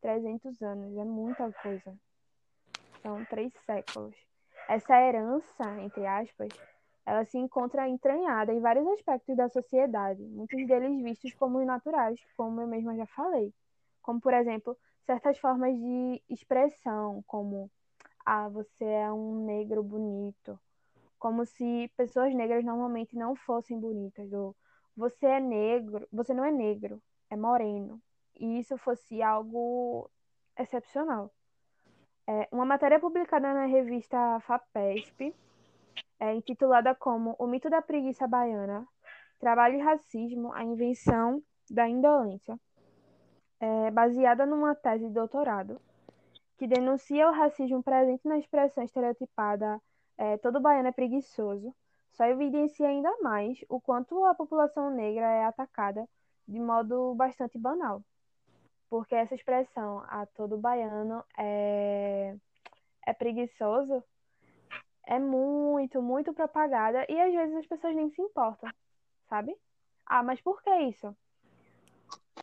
300 0.00 0.62
anos, 0.62 0.96
é 0.96 1.04
muita 1.04 1.52
coisa. 1.52 1.98
São 3.02 3.24
três 3.24 3.52
séculos. 3.64 4.14
Essa 4.68 5.00
herança, 5.00 5.80
entre 5.80 6.06
aspas, 6.06 6.52
ela 7.04 7.24
se 7.24 7.38
encontra 7.38 7.88
entranhada 7.88 8.52
em 8.52 8.60
vários 8.60 8.86
aspectos 8.88 9.36
da 9.36 9.48
sociedade, 9.48 10.22
muitos 10.22 10.66
deles 10.66 11.02
vistos 11.02 11.32
como 11.34 11.64
naturais, 11.64 12.20
como 12.36 12.60
eu 12.60 12.66
mesma 12.66 12.96
já 12.96 13.06
falei. 13.06 13.52
Como, 14.02 14.20
por 14.20 14.34
exemplo, 14.34 14.76
certas 15.04 15.38
formas 15.38 15.74
de 15.76 16.22
expressão, 16.28 17.22
como 17.26 17.70
ah, 18.24 18.48
você 18.48 18.84
é 18.84 19.12
um 19.12 19.44
negro 19.44 19.82
bonito, 19.82 20.58
como 21.26 21.44
se 21.44 21.90
pessoas 21.96 22.32
negras 22.32 22.64
normalmente 22.64 23.16
não 23.16 23.34
fossem 23.34 23.80
bonitas, 23.80 24.32
ou 24.32 24.54
você 24.96 25.26
é 25.26 25.40
negro, 25.40 26.06
você 26.12 26.32
não 26.32 26.44
é 26.44 26.52
negro, 26.52 27.02
é 27.28 27.36
moreno. 27.36 28.00
E 28.38 28.60
isso 28.60 28.78
fosse 28.78 29.20
algo 29.20 30.08
excepcional. 30.56 31.34
É, 32.28 32.48
uma 32.52 32.64
matéria 32.64 33.00
publicada 33.00 33.52
na 33.52 33.66
revista 33.66 34.38
FAPESP, 34.38 35.34
é, 36.20 36.32
intitulada 36.32 36.94
como 36.94 37.34
O 37.40 37.46
Mito 37.48 37.68
da 37.68 37.82
Preguiça 37.82 38.28
Baiana, 38.28 38.86
Trabalho 39.40 39.78
e 39.78 39.82
Racismo, 39.82 40.52
a 40.52 40.62
Invenção 40.62 41.42
da 41.68 41.88
Indolência, 41.88 42.56
é, 43.58 43.90
baseada 43.90 44.46
numa 44.46 44.76
tese 44.76 45.08
de 45.08 45.12
doutorado, 45.12 45.80
que 46.56 46.68
denuncia 46.68 47.28
o 47.28 47.32
racismo 47.32 47.82
presente 47.82 48.28
na 48.28 48.38
expressão 48.38 48.84
estereotipada 48.84 49.82
é, 50.18 50.36
todo 50.38 50.60
baiano 50.60 50.88
é 50.88 50.92
preguiçoso, 50.92 51.74
só 52.12 52.24
evidencia 52.24 52.88
ainda 52.88 53.14
mais 53.20 53.58
o 53.68 53.80
quanto 53.80 54.24
a 54.24 54.34
população 54.34 54.90
negra 54.90 55.26
é 55.26 55.44
atacada 55.44 56.08
de 56.48 56.58
modo 56.58 57.14
bastante 57.14 57.58
banal. 57.58 58.02
Porque 58.88 59.14
essa 59.14 59.34
expressão, 59.34 60.02
a 60.08 60.24
todo 60.26 60.56
baiano 60.56 61.22
é, 61.36 62.34
é 63.06 63.12
preguiçoso, 63.12 64.02
é 65.06 65.18
muito, 65.18 66.00
muito 66.00 66.32
propagada 66.32 67.04
e 67.08 67.20
às 67.20 67.32
vezes 67.32 67.56
as 67.56 67.66
pessoas 67.66 67.94
nem 67.94 68.10
se 68.10 68.22
importam, 68.22 68.70
sabe? 69.28 69.56
Ah, 70.06 70.22
mas 70.22 70.40
por 70.40 70.62
que 70.62 70.70
isso? 70.80 71.14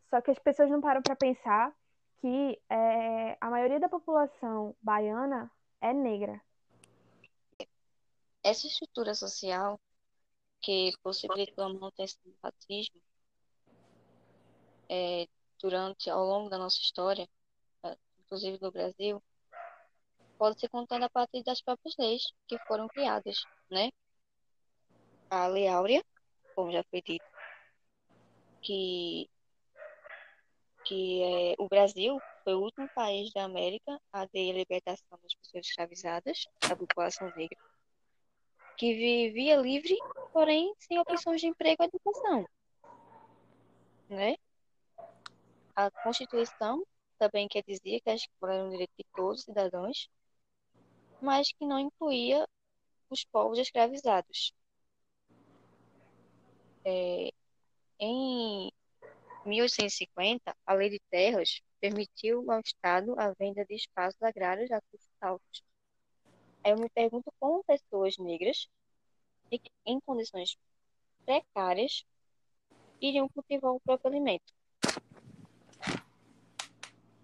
Só 0.10 0.22
que 0.22 0.32
as 0.32 0.40
pessoas 0.40 0.70
não 0.70 0.82
param 0.82 1.02
para 1.02 1.16
pensar 1.16 1.74
que 2.18 2.62
é, 2.70 3.38
a 3.42 3.50
maioria 3.50 3.80
da 3.80 3.90
população 3.90 4.76
baiana 4.82 5.52
é 5.82 5.94
negra. 5.94 6.40
Essa 8.44 8.68
estrutura 8.68 9.16
social 9.16 9.80
que 10.62 10.92
possibilitou 11.02 11.64
a 11.64 11.70
manutenção 11.70 12.22
do 12.26 12.36
racismo 12.44 13.02
é, 14.90 15.28
durante, 15.62 16.10
ao 16.10 16.26
longo 16.26 16.50
da 16.50 16.58
nossa 16.58 16.80
história, 16.80 17.28
é, 17.84 17.98
inclusive 18.20 18.58
do 18.58 18.72
Brasil, 18.72 19.24
pode 20.38 20.60
ser 20.60 20.70
contada 20.70 21.06
a 21.06 21.10
partir 21.10 21.42
das 21.44 21.62
próprias 21.62 21.96
leis 21.98 22.34
que 22.48 22.58
foram 22.68 22.88
criadas, 22.88 23.44
né? 23.72 23.92
A 25.30 25.48
Lei 25.48 25.68
Áurea, 25.68 26.04
como 26.56 26.72
já 26.72 26.84
foi 26.84 27.02
dito, 27.02 27.26
que 28.62 29.30
que 30.86 31.24
é, 31.24 31.56
o 31.60 31.70
Brasil 31.70 32.20
foi 32.44 32.56
o 32.56 32.62
último 32.62 32.90
país 32.94 33.32
da 33.32 33.46
América 33.46 33.98
a 34.12 34.24
à 34.24 34.28
libertação 34.34 35.18
das 35.22 35.34
pessoas 35.36 35.66
escravizadas, 35.66 36.46
da 36.68 36.76
população 36.76 37.32
negra, 37.38 37.58
que 38.78 38.94
vivia 38.94 39.56
livre, 39.58 39.96
porém 40.32 40.74
sem 40.80 41.00
opções 41.00 41.42
de 41.42 41.48
emprego 41.48 41.84
e 41.84 41.86
educação. 41.86 42.46
Né? 44.10 44.36
A 45.76 45.90
Constituição 46.04 46.86
também 47.18 47.48
quer 47.48 47.64
dizer 47.68 48.02
que 48.02 48.10
a 48.10 48.16
escola 48.16 48.54
era 48.54 48.66
um 48.66 48.70
direito 48.70 48.94
de 48.98 49.06
todos 49.16 49.40
os 49.40 49.46
cidadãos, 49.46 50.10
mas 51.22 51.52
que 51.52 51.66
não 51.66 51.80
incluía 51.80 52.46
os 53.10 53.24
povos 53.26 53.58
escravizados. 53.58 54.54
É, 56.86 57.32
em 58.00 58.72
1850, 59.46 60.56
a 60.66 60.74
Lei 60.74 60.90
de 60.90 61.00
Terras 61.10 61.62
permitiu 61.80 62.50
ao 62.52 62.60
Estado 62.60 63.18
a 63.20 63.34
venda 63.34 63.66
de 63.66 63.76
espaços 63.76 64.22
agrários 64.22 64.70
a 64.72 64.82
custos 64.82 65.12
altos. 65.22 65.64
Aí 66.64 66.72
eu 66.72 66.78
me 66.78 66.90
pergunto 66.90 67.32
como 67.40 67.64
pessoas 67.64 68.18
negras, 68.18 68.68
em 69.86 70.00
condições 70.00 70.58
precárias, 71.26 72.06
iriam 73.02 73.28
cultivar 73.30 73.72
o 73.72 73.80
próprio 73.82 74.12
alimento. 74.12 74.54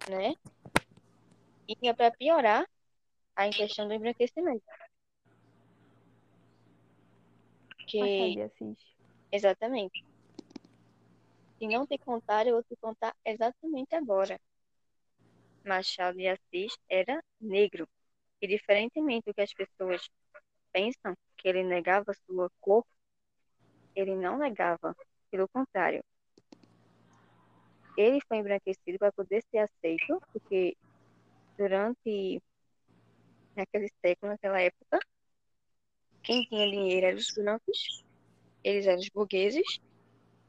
Né? 0.08 0.34
E 1.66 1.88
é 1.88 1.94
para 1.94 2.10
piorar 2.10 2.68
a 3.34 3.48
questão 3.48 3.88
do 3.88 3.94
embranquecimento. 3.94 4.64
Que... 7.86 8.36
Exatamente. 9.32 10.04
Se 11.58 11.66
não 11.66 11.86
te 11.86 11.98
contar, 11.98 12.46
eu 12.46 12.54
vou 12.54 12.62
te 12.62 12.76
contar 12.76 13.14
exatamente 13.24 13.94
agora. 13.94 14.40
Machado 15.64 16.16
de 16.16 16.26
Assis 16.26 16.76
era 16.88 17.22
negro. 17.40 17.88
E 18.40 18.46
diferentemente 18.46 19.26
do 19.26 19.34
que 19.34 19.40
as 19.42 19.52
pessoas 19.52 20.08
pensam, 20.72 21.14
que 21.36 21.48
ele 21.48 21.62
negava 21.62 22.12
sua 22.26 22.50
cor, 22.60 22.84
ele 23.94 24.14
não 24.14 24.38
negava. 24.38 24.96
Pelo 25.30 25.48
contrário. 25.48 26.02
Ele 27.96 28.20
foi 28.26 28.38
embranquecido 28.38 28.98
para 28.98 29.12
poder 29.12 29.42
ser 29.50 29.58
aceito, 29.58 30.20
porque 30.32 30.76
durante 31.56 32.42
naquele 33.54 33.88
século, 34.00 34.32
naquela 34.32 34.60
época, 34.60 34.98
quem 36.22 36.44
tinha 36.44 36.70
dinheiro 36.70 37.06
eram 37.06 37.18
os 37.18 37.32
brancos, 37.34 38.04
eles 38.64 38.86
eram 38.86 38.98
os 38.98 39.08
burgueses, 39.08 39.80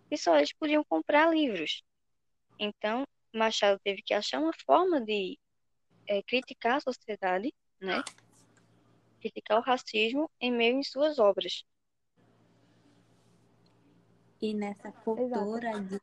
e 0.10 0.18
só 0.18 0.38
eles 0.38 0.54
podiam 0.54 0.84
comprar 0.84 1.30
livros. 1.30 1.84
Então, 2.60 3.06
Machado 3.34 3.80
teve 3.84 4.02
que 4.02 4.14
achar 4.14 4.40
uma 4.40 4.54
forma 4.66 5.00
de 5.02 5.38
é, 6.08 6.22
criticar 6.24 6.78
a 6.78 6.82
sociedade, 6.82 7.54
né? 7.82 8.04
Criticar 9.20 9.58
o 9.58 9.62
racismo 9.62 10.30
em 10.40 10.52
meio 10.52 10.78
em 10.78 10.84
suas 10.84 11.20
obras. 11.20 11.66
E 14.42 14.54
nessa 14.54 14.92
cultura 14.92 15.80
de 15.82 16.00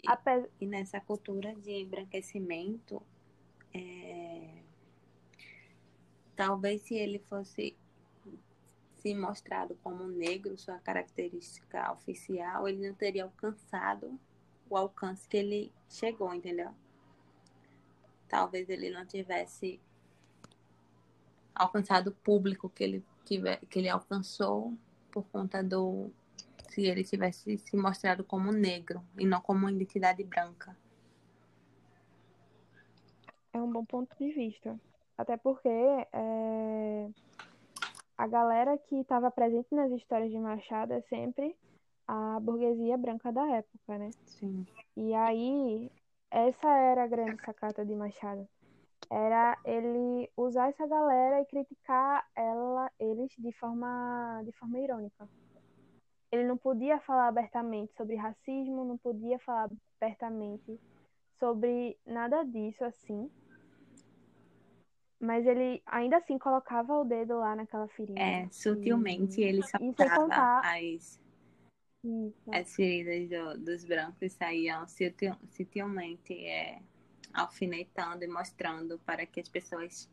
e 0.61 0.66
nessa 0.66 1.00
cultura 1.00 1.54
de 1.56 1.73
embranquecimento, 1.73 3.02
é... 3.75 4.62
talvez 6.37 6.82
se 6.82 6.94
ele 6.94 7.18
fosse 7.18 7.76
se 8.99 9.14
mostrado 9.14 9.76
como 9.82 10.04
negro, 10.04 10.56
sua 10.58 10.78
característica 10.78 11.92
oficial, 11.92 12.68
ele 12.68 12.87
não 12.88 12.94
teria 12.94 13.25
alcançado 13.25 14.18
o 14.68 14.76
alcance 14.76 15.26
que 15.28 15.37
ele 15.37 15.73
chegou, 15.88 16.32
entendeu? 16.35 16.73
Talvez 18.28 18.68
ele 18.68 18.90
não 18.90 19.06
tivesse 19.06 19.80
alcançado 21.59 22.09
o 22.09 22.12
público 22.12 22.69
que 22.69 22.85
ele, 22.85 23.05
tiver, 23.25 23.61
que 23.67 23.79
ele 23.79 23.88
alcançou 23.88 24.73
por 25.11 25.25
conta 25.25 25.62
do. 25.62 26.11
Se 26.71 26.83
ele 26.83 27.03
tivesse 27.03 27.59
se 27.59 27.77
mostrado 27.77 28.23
como 28.23 28.53
negro 28.53 29.03
e 29.19 29.27
não 29.27 29.41
como 29.41 29.61
uma 29.61 29.73
identidade 29.73 30.23
branca. 30.23 30.77
É 33.53 33.59
um 33.59 33.71
bom 33.71 33.85
ponto 33.85 34.15
de 34.19 34.33
vista. 34.33 34.79
Até 35.17 35.37
porque 35.37 35.69
é, 35.69 37.09
a 38.17 38.27
galera 38.27 38.79
que 38.79 38.97
estava 38.97 39.31
presente 39.31 39.75
nas 39.75 39.91
histórias 39.91 40.31
de 40.31 40.38
Machado 40.38 40.93
é 40.93 41.00
sempre 41.03 41.57
a 42.07 42.38
burguesia 42.41 42.97
branca 42.97 43.33
da 43.33 43.47
época, 43.49 43.99
né? 43.99 44.11
Sim. 44.25 44.67
E 44.97 45.15
aí 45.15 45.91
essa 46.31 46.69
era 46.69 47.05
a 47.05 47.07
grande 47.07 47.43
sacada 47.45 47.85
de 47.85 47.95
Machado. 47.95 48.47
Era 49.11 49.59
ele 49.65 50.31
usar 50.37 50.69
essa 50.69 50.87
galera 50.87 51.41
e 51.41 51.47
criticar 51.47 52.27
ela, 52.37 52.91
eles 53.00 53.33
de 53.38 53.53
forma, 53.53 54.43
de 54.45 54.53
forma 54.53 54.79
irônica. 54.79 55.29
Ele 56.31 56.45
não 56.45 56.59
podia 56.59 57.00
falar 57.00 57.29
abertamente 57.29 57.95
sobre 57.95 58.17
racismo, 58.17 58.85
não 58.85 58.99
podia 58.99 59.38
falar 59.38 59.71
abertamente 60.00 60.79
sobre 61.38 61.99
nada 62.05 62.43
disso 62.45 62.85
assim. 62.85 63.31
Mas 65.19 65.47
ele 65.47 65.83
ainda 65.87 66.19
assim 66.19 66.38
colocava 66.38 66.95
o 67.00 67.05
dedo 67.05 67.38
lá 67.38 67.57
naquela 67.57 67.88
ferida. 67.88 68.21
É, 68.21 68.47
sutilmente 68.50 69.41
E- 69.41 69.45
ele 69.45 69.62
sem 69.62 69.93
saptava 69.93 70.23
contar- 70.23 70.61
as, 70.65 71.19
Isso. 72.05 72.50
as 72.53 72.75
feridas 72.77 73.29
do- 73.29 73.65
dos 73.65 73.85
brancos 73.85 74.33
saíam 74.33 74.87
sutil, 74.87 75.35
sutilmente 75.50 76.35
é, 76.47 76.81
alfinetando 77.38 78.25
e 78.25 78.28
mostrando 78.28 78.99
para 79.00 79.25
que 79.25 79.40
as 79.40 79.49
pessoas 79.49 80.11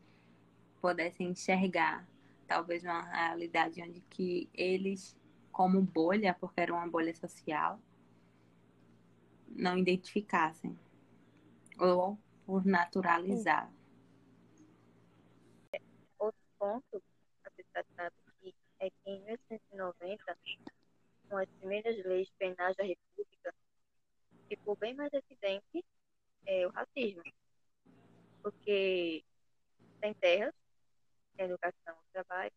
pudessem 0.80 1.30
enxergar 1.30 2.06
talvez 2.46 2.84
uma 2.84 3.02
realidade 3.02 3.82
onde 3.82 4.00
que 4.02 4.48
eles, 4.54 5.16
como 5.50 5.82
bolha, 5.82 6.34
porque 6.34 6.60
era 6.60 6.72
uma 6.72 6.86
bolha 6.86 7.14
social, 7.14 7.80
não 9.48 9.76
identificassem. 9.76 10.78
Ou 11.78 12.16
por 12.46 12.64
naturalizar. 12.64 13.70
Outro 16.18 16.40
ponto 16.58 17.02
a 17.44 17.50
ser 17.50 17.66
aqui 17.98 18.54
é 18.78 18.88
que 18.88 19.10
em 19.10 19.20
1890, 19.24 20.38
com 21.28 21.36
as 21.36 21.48
primeiras 21.58 22.04
leis 22.04 22.30
penais 22.38 22.76
da 22.76 22.84
República, 22.84 23.54
ficou 24.48 24.76
bem 24.76 24.94
mais 24.94 25.12
evidente 25.12 25.84
é, 26.46 26.66
o 26.66 26.70
racismo. 26.70 27.22
Porque 28.42 29.24
sem 30.00 30.14
terras, 30.14 30.54
sem 31.36 31.46
educação 31.46 31.96
trabalho, 32.12 32.52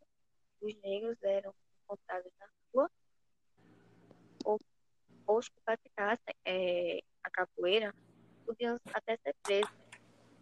os 0.62 0.76
negros 0.82 1.18
eram 1.24 1.54
encontrados 1.84 2.32
na 2.40 2.48
rua 2.74 2.92
ou, 4.46 4.60
ou 5.26 5.38
os 5.38 5.50
que 5.50 5.60
praticassem 5.62 6.36
é, 6.46 7.00
a 7.24 7.30
capoeira 7.30 7.94
podiam 8.46 8.80
até 8.94 9.18
ser 9.18 9.36
presos. 9.44 9.72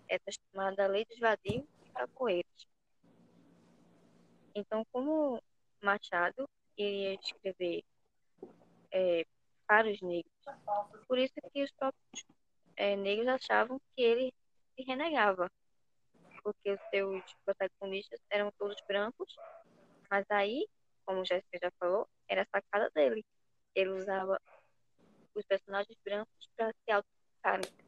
Essa 0.08 0.30
é 0.30 0.32
chamada 0.32 0.88
lei 0.88 1.06
dos 1.06 1.20
vadios 1.20 1.66
e 1.86 1.90
capoeiras. 1.92 2.68
Então, 4.56 4.86
como 4.92 5.42
Machado 5.82 6.50
iria 6.78 7.14
escrever 7.16 7.84
é, 8.92 9.26
para 9.68 9.90
os 9.92 10.02
negros, 10.02 10.32
por 11.08 11.18
isso 11.18 11.34
que 11.54 11.64
os 11.64 11.72
próprios 11.72 12.26
é, 12.78 12.96
negros 12.96 13.28
achavam 13.28 13.80
que 13.96 14.02
ele 14.02 14.34
se 14.76 14.84
renegava, 14.84 15.52
porque 16.44 16.72
os 16.72 16.80
seus 16.90 17.24
protagonistas 17.44 18.22
eram 18.30 18.52
todos 18.52 18.80
brancos, 18.88 19.36
mas 20.10 20.26
aí, 20.30 20.68
como 21.04 21.26
Jéssica 21.26 21.60
já 21.62 21.72
falou, 21.80 22.08
era 22.28 22.44
a 22.44 22.46
sacada 22.46 22.90
dele. 22.92 23.26
Ele 23.76 23.90
usava 23.90 24.40
os 25.34 25.46
personagens 25.46 25.98
brancos 26.04 26.50
para 26.56 26.72
se 26.72 26.92
autocriticarem. 26.92 27.88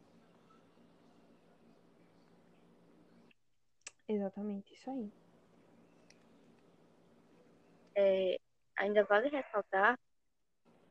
Exatamente, 4.07 4.73
isso 4.73 4.89
aí. 4.89 5.11
É, 7.95 8.39
ainda 8.75 9.03
vale 9.03 9.29
ressaltar 9.29 9.99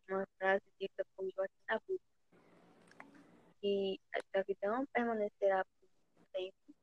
uma 0.08 0.26
frase 0.38 0.62
dita 0.80 1.04
por 1.16 1.28
Joaquim 1.34 1.64
Nabuco, 1.68 2.07
que 3.60 4.00
a 4.14 4.18
escravidão 4.18 4.86
permanecerá 4.92 5.64
por 5.64 5.88
muito 5.88 6.32
tempo 6.32 6.78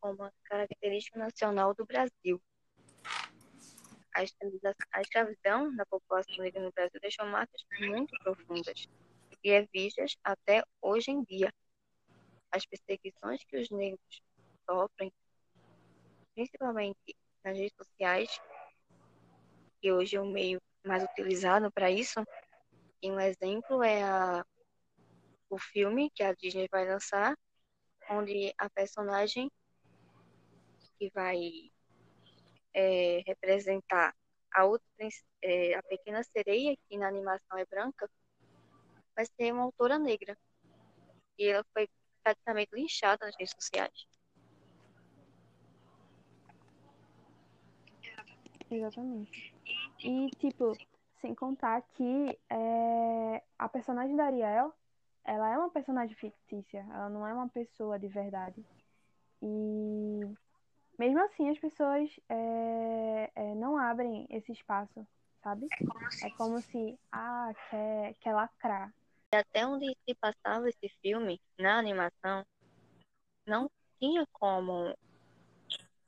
como 0.00 0.30
característica 0.44 1.18
nacional 1.18 1.74
do 1.74 1.86
Brasil. 1.86 2.40
A 4.14 5.00
escravidão 5.00 5.74
da 5.74 5.86
população 5.86 6.36
negra 6.36 6.62
no 6.62 6.70
Brasil 6.72 7.00
deixou 7.00 7.26
marcas 7.26 7.64
muito 7.80 8.16
profundas 8.22 8.86
e 9.42 9.50
é 9.50 9.66
vistas 9.72 10.16
até 10.22 10.62
hoje 10.80 11.10
em 11.10 11.22
dia. 11.24 11.52
As 12.50 12.64
perseguições 12.64 13.42
que 13.44 13.56
os 13.56 13.68
negros 13.70 14.22
sofrem, 14.68 15.12
principalmente 16.34 17.16
nas 17.44 17.58
redes 17.58 17.76
sociais, 17.76 18.40
que 19.80 19.92
hoje 19.92 20.16
é 20.16 20.20
o 20.20 20.26
meio 20.26 20.60
mais 20.84 21.02
utilizado 21.02 21.70
para 21.72 21.90
isso. 21.90 22.24
E 23.02 23.10
um 23.10 23.20
exemplo 23.20 23.82
é 23.82 24.02
a, 24.02 24.46
o 25.54 25.58
filme 25.58 26.10
que 26.10 26.24
a 26.24 26.32
Disney 26.34 26.66
vai 26.68 26.84
lançar, 26.84 27.38
onde 28.10 28.52
a 28.58 28.68
personagem 28.68 29.48
que 30.98 31.08
vai 31.14 31.70
é, 32.74 33.22
representar 33.24 34.12
a 34.52 34.64
outra, 34.64 34.86
é, 35.42 35.74
a 35.74 35.82
pequena 35.84 36.24
sereia, 36.24 36.76
que 36.88 36.98
na 36.98 37.06
animação 37.06 37.56
é 37.56 37.64
branca, 37.66 38.10
vai 39.14 39.24
ser 39.26 39.52
uma 39.52 39.62
autora 39.62 39.96
negra. 39.96 40.36
E 41.38 41.46
ela 41.46 41.64
foi 41.72 41.88
praticamente 42.24 42.74
linchada 42.74 43.26
nas 43.26 43.36
redes 43.38 43.54
sociais. 43.54 44.06
Exatamente. 48.68 49.54
E, 50.00 50.30
tipo, 50.30 50.76
sem 51.20 51.32
contar 51.32 51.80
que 51.92 52.38
é, 52.50 53.42
a 53.56 53.68
personagem 53.68 54.16
da 54.16 54.24
Ariel, 54.24 54.74
ela 55.24 55.52
é 55.52 55.58
uma 55.58 55.70
personagem 55.70 56.14
fictícia, 56.16 56.86
ela 56.90 57.08
não 57.08 57.26
é 57.26 57.32
uma 57.32 57.48
pessoa 57.48 57.98
de 57.98 58.08
verdade. 58.08 58.64
E 59.42 60.20
mesmo 60.98 61.18
assim 61.24 61.50
as 61.50 61.58
pessoas 61.58 62.10
é, 62.28 63.30
é, 63.34 63.54
não 63.54 63.76
abrem 63.76 64.26
esse 64.30 64.52
espaço, 64.52 65.06
sabe? 65.42 65.66
É 66.22 66.30
como 66.30 66.60
se, 66.60 66.98
ah, 67.10 67.52
quer, 67.70 68.14
quer 68.20 68.34
lacrar. 68.34 68.94
até 69.32 69.66
onde 69.66 69.96
se 70.06 70.14
passava 70.14 70.68
esse 70.68 70.88
filme, 71.02 71.40
na 71.58 71.78
animação, 71.78 72.44
não 73.46 73.70
tinha 73.98 74.26
como 74.32 74.94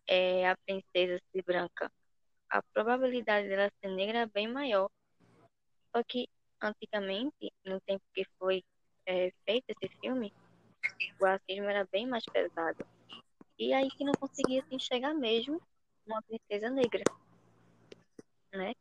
é, 0.06 0.48
a 0.48 0.56
princesa 0.58 1.20
ser 1.32 1.42
branca. 1.42 1.90
A 2.48 2.62
probabilidade 2.62 3.48
dela 3.48 3.70
ser 3.80 3.88
negra 3.88 4.18
era 4.18 4.26
bem 4.26 4.46
maior. 4.46 4.88
Só 5.94 6.02
que 6.04 6.28
antigamente, 6.60 7.52
no 7.64 7.80
tempo 7.80 8.04
que 8.14 8.24
foi 8.38 8.62
é, 9.06 9.32
feito 9.44 9.64
esse 9.80 9.96
filme, 10.00 10.32
o 11.20 11.24
racismo 11.24 11.64
era 11.64 11.88
bem 11.90 12.06
mais 12.06 12.24
pesado. 12.26 12.84
E 13.58 13.72
aí 13.72 13.88
que 13.90 14.04
não 14.04 14.12
conseguia 14.12 14.62
se 14.64 14.74
enxergar 14.74 15.14
mesmo 15.14 15.60
uma 16.06 16.20
princesa 16.22 16.68
negra, 16.68 17.02
né? 18.52 18.74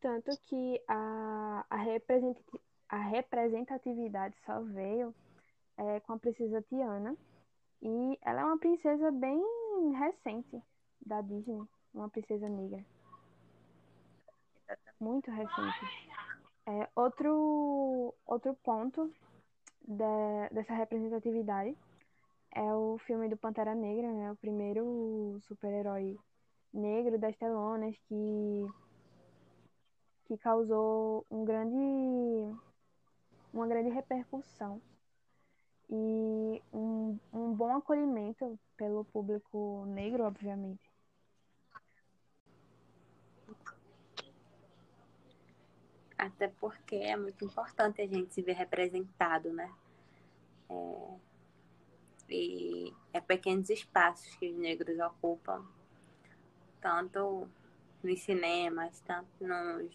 Tanto 0.00 0.30
que 0.46 0.80
a, 0.88 1.64
a 1.68 2.96
representatividade 2.96 4.34
só 4.44 4.60
veio 4.62 5.14
é, 5.76 6.00
com 6.00 6.14
a 6.14 6.18
princesa 6.18 6.62
Tiana. 6.62 7.16
E 7.80 8.18
ela 8.22 8.40
é 8.40 8.44
uma 8.44 8.58
princesa 8.58 9.10
bem 9.12 9.40
recente 9.98 10.60
da 11.04 11.20
Disney, 11.20 11.62
uma 11.94 12.08
princesa 12.08 12.48
negra. 12.48 12.84
Muito 15.00 15.30
recente. 15.30 16.08
É, 16.68 16.86
outro, 16.94 18.14
outro 18.26 18.54
ponto 18.62 19.10
de- 19.86 20.48
dessa 20.52 20.74
representatividade 20.74 21.74
é 22.54 22.74
o 22.74 22.98
filme 23.06 23.26
do 23.26 23.38
Pantera 23.38 23.74
Negra, 23.74 24.12
né? 24.12 24.30
O 24.30 24.36
primeiro 24.36 25.40
super-herói 25.48 26.18
negro 26.70 27.18
das 27.18 27.34
telonas 27.36 27.96
que 28.06 28.66
que 30.26 30.36
causou 30.36 31.24
um 31.30 31.42
grande, 31.42 32.54
uma 33.50 33.66
grande 33.66 33.88
repercussão 33.88 34.78
e 35.88 36.62
um, 36.70 37.18
um 37.32 37.54
bom 37.54 37.74
acolhimento 37.76 38.60
pelo 38.76 39.06
público 39.06 39.86
negro, 39.86 40.24
obviamente. 40.24 40.87
Até 46.18 46.48
porque 46.48 46.96
é 46.96 47.16
muito 47.16 47.44
importante 47.44 48.02
a 48.02 48.06
gente 48.06 48.34
se 48.34 48.42
ver 48.42 48.54
representado, 48.54 49.52
né? 49.52 49.72
É... 50.68 51.28
E 52.30 52.92
é 53.12 53.20
pequenos 53.20 53.70
espaços 53.70 54.34
que 54.34 54.50
os 54.50 54.58
negros 54.58 54.98
ocupam, 54.98 55.64
tanto 56.78 57.48
nos 58.02 58.20
cinemas, 58.20 59.00
tanto 59.00 59.28
nos, 59.40 59.90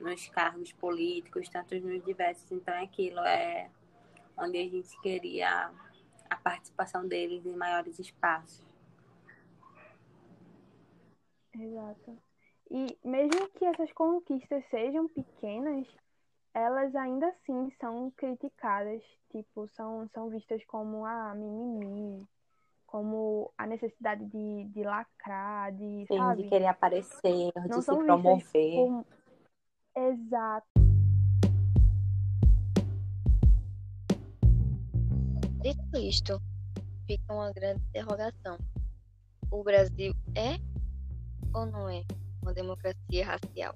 nos 0.00 0.28
cargos 0.30 0.72
políticos, 0.72 1.48
tanto 1.48 1.78
nos 1.78 2.04
diversos. 2.04 2.50
Então, 2.50 2.74
é 2.74 2.82
aquilo 2.82 3.20
é 3.20 3.70
onde 4.36 4.58
a 4.58 4.68
gente 4.68 5.00
queria 5.00 5.70
a 6.28 6.36
participação 6.36 7.06
deles 7.06 7.44
em 7.44 7.54
maiores 7.54 7.98
espaços. 7.98 8.64
Exato. 11.52 12.29
E 12.70 12.96
mesmo 13.04 13.48
que 13.50 13.64
essas 13.64 13.92
conquistas 13.92 14.64
sejam 14.70 15.08
pequenas, 15.08 15.88
elas 16.54 16.94
ainda 16.94 17.26
assim 17.26 17.68
são 17.80 18.12
criticadas, 18.12 19.02
tipo, 19.32 19.66
são, 19.74 20.08
são 20.14 20.30
vistas 20.30 20.64
como 20.66 21.04
a 21.04 21.32
ah, 21.32 21.34
mimimi, 21.34 22.24
como 22.86 23.52
a 23.58 23.66
necessidade 23.66 24.24
de, 24.26 24.64
de 24.68 24.84
lacrar, 24.84 25.72
de, 25.72 26.06
Sim, 26.06 26.16
sabe? 26.16 26.42
de 26.44 26.48
querer 26.48 26.66
aparecer, 26.66 27.52
Não 27.68 27.78
de 27.78 27.84
se 27.84 27.96
promover. 27.96 28.44
por- 28.74 29.04
Exato. 29.96 30.68
Dito 35.60 35.96
isto, 35.98 36.40
fica 37.04 37.34
uma 37.34 37.52
grande 37.52 37.82
interrogação. 37.88 38.56
O 39.50 39.64
Brasil 39.64 40.14
é 40.36 40.54
ou 41.52 41.66
não 41.66 41.88
é 41.88 42.04
uma 42.42 42.52
democracia 42.52 43.26
racial? 43.26 43.74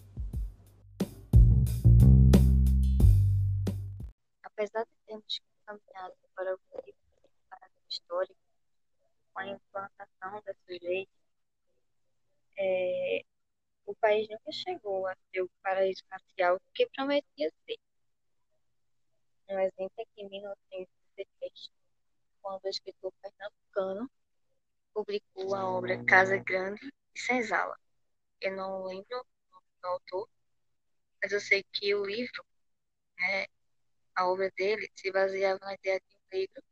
Apesar 4.43 4.85
de 4.85 4.91
termos 5.07 5.41
caminhado 5.67 6.15
para 6.35 6.55
o 6.55 6.59
paradigma 6.71 7.05
histórico, 7.89 8.37
com 9.33 9.41
a 9.41 9.47
implantação 9.47 10.43
dessas 10.45 10.81
leis, 10.83 11.09
é, 12.57 13.25
o 13.87 13.95
país 13.97 14.29
nunca 14.29 14.53
chegou 14.53 15.07
a 15.07 15.17
ser 15.31 15.43
o 15.43 15.51
paraíso 15.63 16.03
racial 16.11 16.61
que 16.73 16.87
prometia 16.87 17.53
ser. 17.67 17.79
Um 19.49 19.59
exemplo 19.59 19.93
é 19.99 20.05
que 20.05 20.23
em 20.23 20.29
1963, 20.29 21.71
quando 22.41 22.65
o 22.65 22.69
escritor 22.69 23.13
pernambucano 23.21 24.11
publicou 24.95 25.55
a 25.55 25.69
obra 25.69 26.03
Casa 26.05 26.39
Grande 26.39 26.93
e 27.15 27.19
Senzala. 27.19 27.77
Eu 28.41 28.57
não 28.57 28.85
lembro 28.85 29.27
do 29.83 29.89
autor, 29.89 30.29
mas 31.23 31.33
eu 31.33 31.41
sei 31.41 31.65
que 31.73 31.95
o 31.95 32.05
livro, 32.05 32.45
né, 33.19 33.47
a 34.15 34.29
obra 34.29 34.51
dele, 34.57 34.91
se 34.95 35.11
baseava 35.11 35.59
na 35.63 35.75
ideia 35.75 36.01
de 36.01 36.17
um 36.17 36.21
negro, 36.33 36.63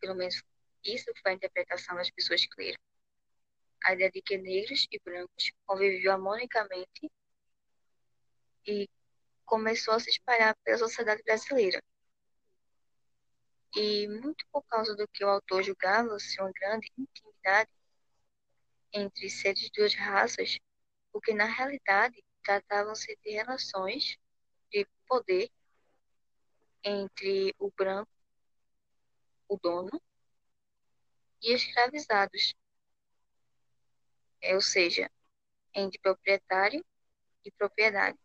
pelo 0.00 0.14
menos 0.14 0.42
isso 0.84 1.12
foi 1.22 1.32
a 1.32 1.34
interpretação 1.34 1.96
das 1.96 2.10
pessoas 2.10 2.44
que 2.46 2.62
leram, 2.62 2.78
a 3.84 3.94
ideia 3.94 4.10
de 4.10 4.22
que 4.22 4.38
negros 4.38 4.86
e 4.90 4.98
brancos 5.04 5.52
conviviam 5.66 6.14
harmonicamente 6.14 7.10
e 8.66 8.88
começou 9.44 9.94
a 9.94 10.00
se 10.00 10.10
espalhar 10.10 10.56
pela 10.64 10.78
sociedade 10.78 11.22
brasileira. 11.22 11.82
E 13.74 14.08
muito 14.08 14.44
por 14.50 14.62
causa 14.64 14.94
do 14.96 15.06
que 15.08 15.24
o 15.24 15.28
autor 15.28 15.62
julgava 15.62 16.18
ser 16.18 16.40
uma 16.40 16.52
grande 16.52 16.90
intimidade 16.98 17.70
entre 18.92 19.28
seres 19.30 19.60
de 19.60 19.70
duas 19.72 19.94
raças, 19.94 20.58
porque 21.12 21.34
na 21.34 21.46
realidade 21.46 22.22
tratavam-se 22.42 23.16
de 23.22 23.30
relações 23.32 24.16
de 24.70 24.86
poder 25.06 25.50
entre 26.82 27.54
o 27.58 27.70
branco, 27.70 28.10
o 29.48 29.56
dono, 29.58 30.00
e 31.42 31.52
escravizados, 31.52 32.54
é, 34.40 34.54
ou 34.54 34.60
seja, 34.60 35.10
entre 35.74 35.98
proprietário 35.98 36.84
e 37.44 37.50
propriedade. 37.52 38.18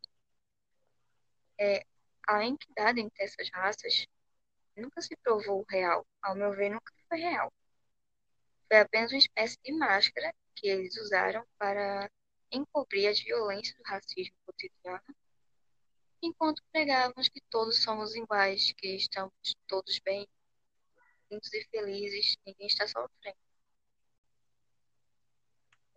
É, 1.60 1.86
a 2.28 2.46
entidade 2.46 3.00
entre 3.00 3.24
essas 3.24 3.50
raças 3.52 4.08
nunca 4.76 5.02
se 5.02 5.16
provou 5.18 5.66
real. 5.70 6.06
Ao 6.22 6.36
meu 6.36 6.52
ver, 6.52 6.70
nunca 6.70 6.94
foi 7.08 7.20
real. 7.20 7.52
Foi 8.68 8.80
apenas 8.80 9.12
uma 9.12 9.20
espécie 9.20 9.58
de 9.64 9.72
máscara 9.74 10.34
que 10.56 10.68
eles 10.68 10.96
usaram 10.98 11.46
para 11.58 12.10
encobrir 12.52 13.08
as 13.08 13.20
violências 13.20 13.76
do 13.78 13.84
racismo 13.84 14.36
cotidiano, 14.46 15.16
enquanto 16.22 16.64
pregávamos 16.72 17.30
que 17.30 17.42
todos 17.50 17.82
somos 17.84 18.16
iguais, 18.16 18.74
que 18.74 18.96
estamos 18.96 19.34
todos 19.68 20.00
bem, 20.00 20.28
juntos 21.32 21.54
e 21.54 21.64
felizes, 21.72 22.36
ninguém 22.46 22.68
está 22.68 22.88
sofrendo. 22.88 23.38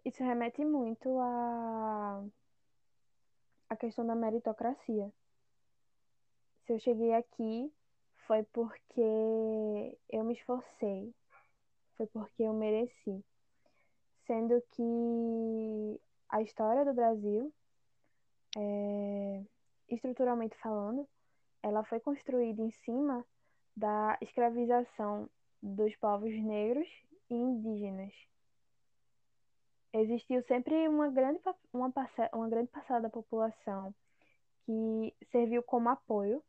Isso 0.04 0.22
remete 0.22 0.64
muito 0.64 1.18
à 1.18 2.24
a 3.68 3.76
questão 3.76 4.06
da 4.06 4.14
meritocracia. 4.14 5.12
Se 6.64 6.72
eu 6.72 6.78
cheguei 6.78 7.12
aqui, 7.14 7.72
foi 8.26 8.42
porque 8.44 9.98
eu 10.08 10.24
me 10.24 10.34
esforcei, 10.34 11.14
foi 11.96 12.06
porque 12.06 12.42
eu 12.42 12.52
mereci. 12.52 13.24
Sendo 14.26 14.62
que 14.72 16.00
a 16.28 16.42
história 16.42 16.84
do 16.84 16.94
Brasil, 16.94 17.52
é, 18.56 19.44
estruturalmente 19.88 20.56
falando, 20.58 21.06
ela 21.62 21.84
foi 21.84 22.00
construída 22.00 22.62
em 22.62 22.70
cima 22.70 23.24
da 23.76 24.16
escravização 24.20 25.28
dos 25.62 25.94
povos 25.96 26.32
negros 26.42 26.88
e 27.30 27.34
indígenas. 27.34 28.12
Existiu 29.92 30.42
sempre 30.42 30.88
uma 30.88 31.08
grande, 31.08 31.40
uma, 31.72 31.90
uma 32.32 32.48
grande 32.48 32.68
parcela 32.68 33.00
da 33.00 33.10
população 33.10 33.94
que 34.66 35.14
serviu 35.30 35.62
como 35.62 35.88
apoio 35.88 36.42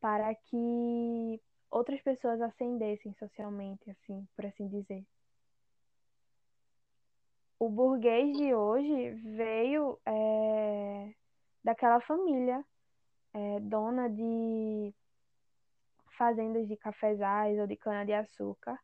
para 0.00 0.34
que 0.34 1.40
outras 1.70 2.00
pessoas 2.02 2.40
ascendessem 2.40 3.12
socialmente, 3.14 3.90
assim, 3.90 4.26
por 4.34 4.46
assim 4.46 4.66
dizer. 4.68 5.04
O 7.60 7.68
burguês 7.68 8.34
de 8.38 8.54
hoje 8.54 9.10
veio 9.36 10.00
é, 10.06 11.14
daquela 11.62 12.00
família 12.00 12.64
é, 13.34 13.60
dona 13.60 14.08
de 14.08 14.94
fazendas 16.16 16.66
de 16.66 16.74
cafezais 16.78 17.58
ou 17.58 17.66
de 17.66 17.76
cana-de-açúcar 17.76 18.80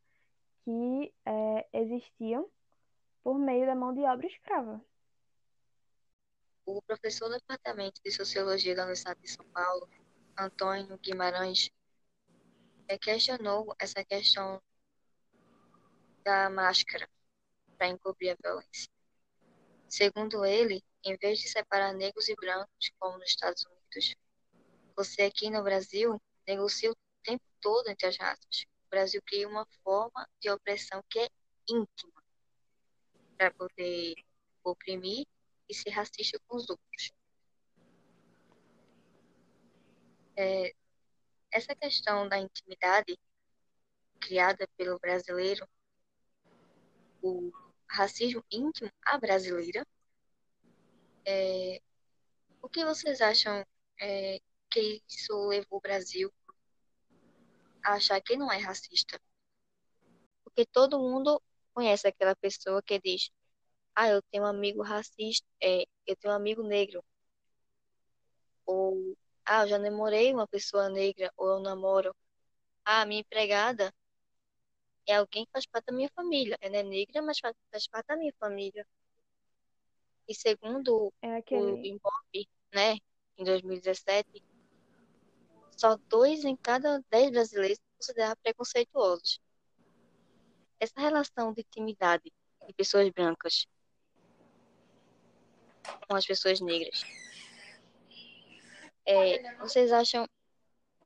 que 0.62 1.14
é, 1.24 1.68
existiam 1.72 2.50
por 3.24 3.38
meio 3.38 3.64
da 3.64 3.74
mão 3.74 3.94
de 3.94 4.00
obra 4.00 4.26
escrava. 4.26 4.84
O 6.66 6.82
professor 6.82 7.30
do 7.30 7.38
Departamento 7.38 7.98
de 8.04 8.10
Sociologia 8.10 8.76
da 8.76 8.82
Universidade 8.82 9.22
de 9.22 9.30
São 9.30 9.46
Paulo, 9.54 9.88
Antônio 10.38 10.98
Guimarães, 10.98 11.70
é, 12.88 12.98
questionou 12.98 13.74
essa 13.78 14.04
questão 14.04 14.60
da 16.22 16.50
máscara 16.50 17.08
para 17.76 17.88
encobrir 17.88 18.30
a 18.30 18.36
violência. 18.42 18.90
Segundo 19.88 20.44
ele, 20.44 20.82
em 21.04 21.16
vez 21.16 21.38
de 21.38 21.48
separar 21.48 21.92
negros 21.92 22.28
e 22.28 22.34
brancos, 22.34 22.90
como 22.98 23.18
nos 23.18 23.28
Estados 23.28 23.64
Unidos, 23.64 24.16
você 24.96 25.22
aqui 25.22 25.50
no 25.50 25.62
Brasil 25.62 26.20
negocia 26.46 26.90
o 26.90 26.96
tempo 27.22 27.44
todo 27.60 27.88
entre 27.88 28.06
as 28.06 28.16
raças. 28.16 28.66
O 28.86 28.88
Brasil 28.90 29.22
cria 29.24 29.48
uma 29.48 29.66
forma 29.82 30.28
de 30.40 30.50
opressão 30.50 31.02
que 31.08 31.18
é 31.20 31.28
íntima 31.68 32.22
para 33.36 33.52
poder 33.52 34.14
oprimir 34.64 35.26
e 35.68 35.74
ser 35.74 35.90
racista 35.90 36.38
com 36.46 36.56
os 36.56 36.68
outros. 36.68 37.12
É, 40.36 40.74
essa 41.50 41.74
questão 41.74 42.28
da 42.28 42.38
intimidade 42.38 43.18
criada 44.20 44.68
pelo 44.76 44.98
brasileiro, 44.98 45.66
o 47.22 47.50
racismo 47.88 48.44
íntimo 48.50 48.90
à 49.02 49.18
brasileira, 49.18 49.86
é, 51.24 51.80
o 52.62 52.68
que 52.68 52.84
vocês 52.84 53.20
acham 53.20 53.64
é, 54.00 54.40
que 54.70 55.02
isso 55.08 55.48
levou 55.48 55.78
o 55.78 55.80
Brasil 55.80 56.32
a 57.84 57.94
achar 57.94 58.20
que 58.20 58.36
não 58.36 58.50
é 58.52 58.58
racista? 58.58 59.20
Porque 60.44 60.66
todo 60.66 60.98
mundo 60.98 61.42
conhece 61.74 62.08
aquela 62.08 62.34
pessoa 62.36 62.82
que 62.82 62.98
diz: 63.00 63.30
Ah, 63.94 64.08
eu 64.08 64.22
tenho 64.30 64.44
um 64.44 64.46
amigo 64.46 64.82
racista, 64.82 65.46
é, 65.62 65.84
eu 66.06 66.16
tenho 66.16 66.32
um 66.34 66.36
amigo 66.36 66.62
negro. 66.62 67.04
Ou 68.64 69.16
ah, 69.44 69.62
eu 69.62 69.68
já 69.68 69.78
namorei 69.78 70.32
uma 70.32 70.48
pessoa 70.48 70.88
negra, 70.88 71.32
ou 71.36 71.48
eu 71.50 71.60
namoro. 71.60 72.14
Ah, 72.84 73.04
minha 73.06 73.20
empregada 73.20 73.92
é 75.06 75.16
alguém 75.16 75.44
que 75.44 75.52
faz 75.52 75.66
parte 75.66 75.86
da 75.86 75.92
minha 75.92 76.10
família. 76.14 76.58
Ela 76.60 76.78
é 76.78 76.82
negra, 76.82 77.22
mas 77.22 77.38
faz, 77.38 77.54
parte 77.88 78.06
da 78.06 78.16
minha 78.16 78.32
família. 78.38 78.86
E 80.28 80.34
segundo 80.34 81.12
é 81.22 81.36
aquele... 81.36 81.72
o 81.72 81.84
Ibope, 81.84 82.48
né, 82.74 82.98
em 83.38 83.44
2017, 83.44 84.42
só 85.76 85.96
dois 86.08 86.44
em 86.44 86.56
cada 86.56 87.02
dez 87.10 87.30
brasileiros 87.30 87.78
se 87.78 87.96
consideram 87.98 88.36
preconceituosos. 88.42 89.40
Essa 90.80 91.00
relação 91.00 91.52
de 91.52 91.60
intimidade 91.60 92.32
de 92.66 92.72
pessoas 92.74 93.08
brancas 93.10 93.66
com 96.08 96.16
as 96.16 96.26
pessoas 96.26 96.60
negras 96.60 97.04
é, 99.06 99.56
vocês 99.58 99.92
acham 99.92 100.28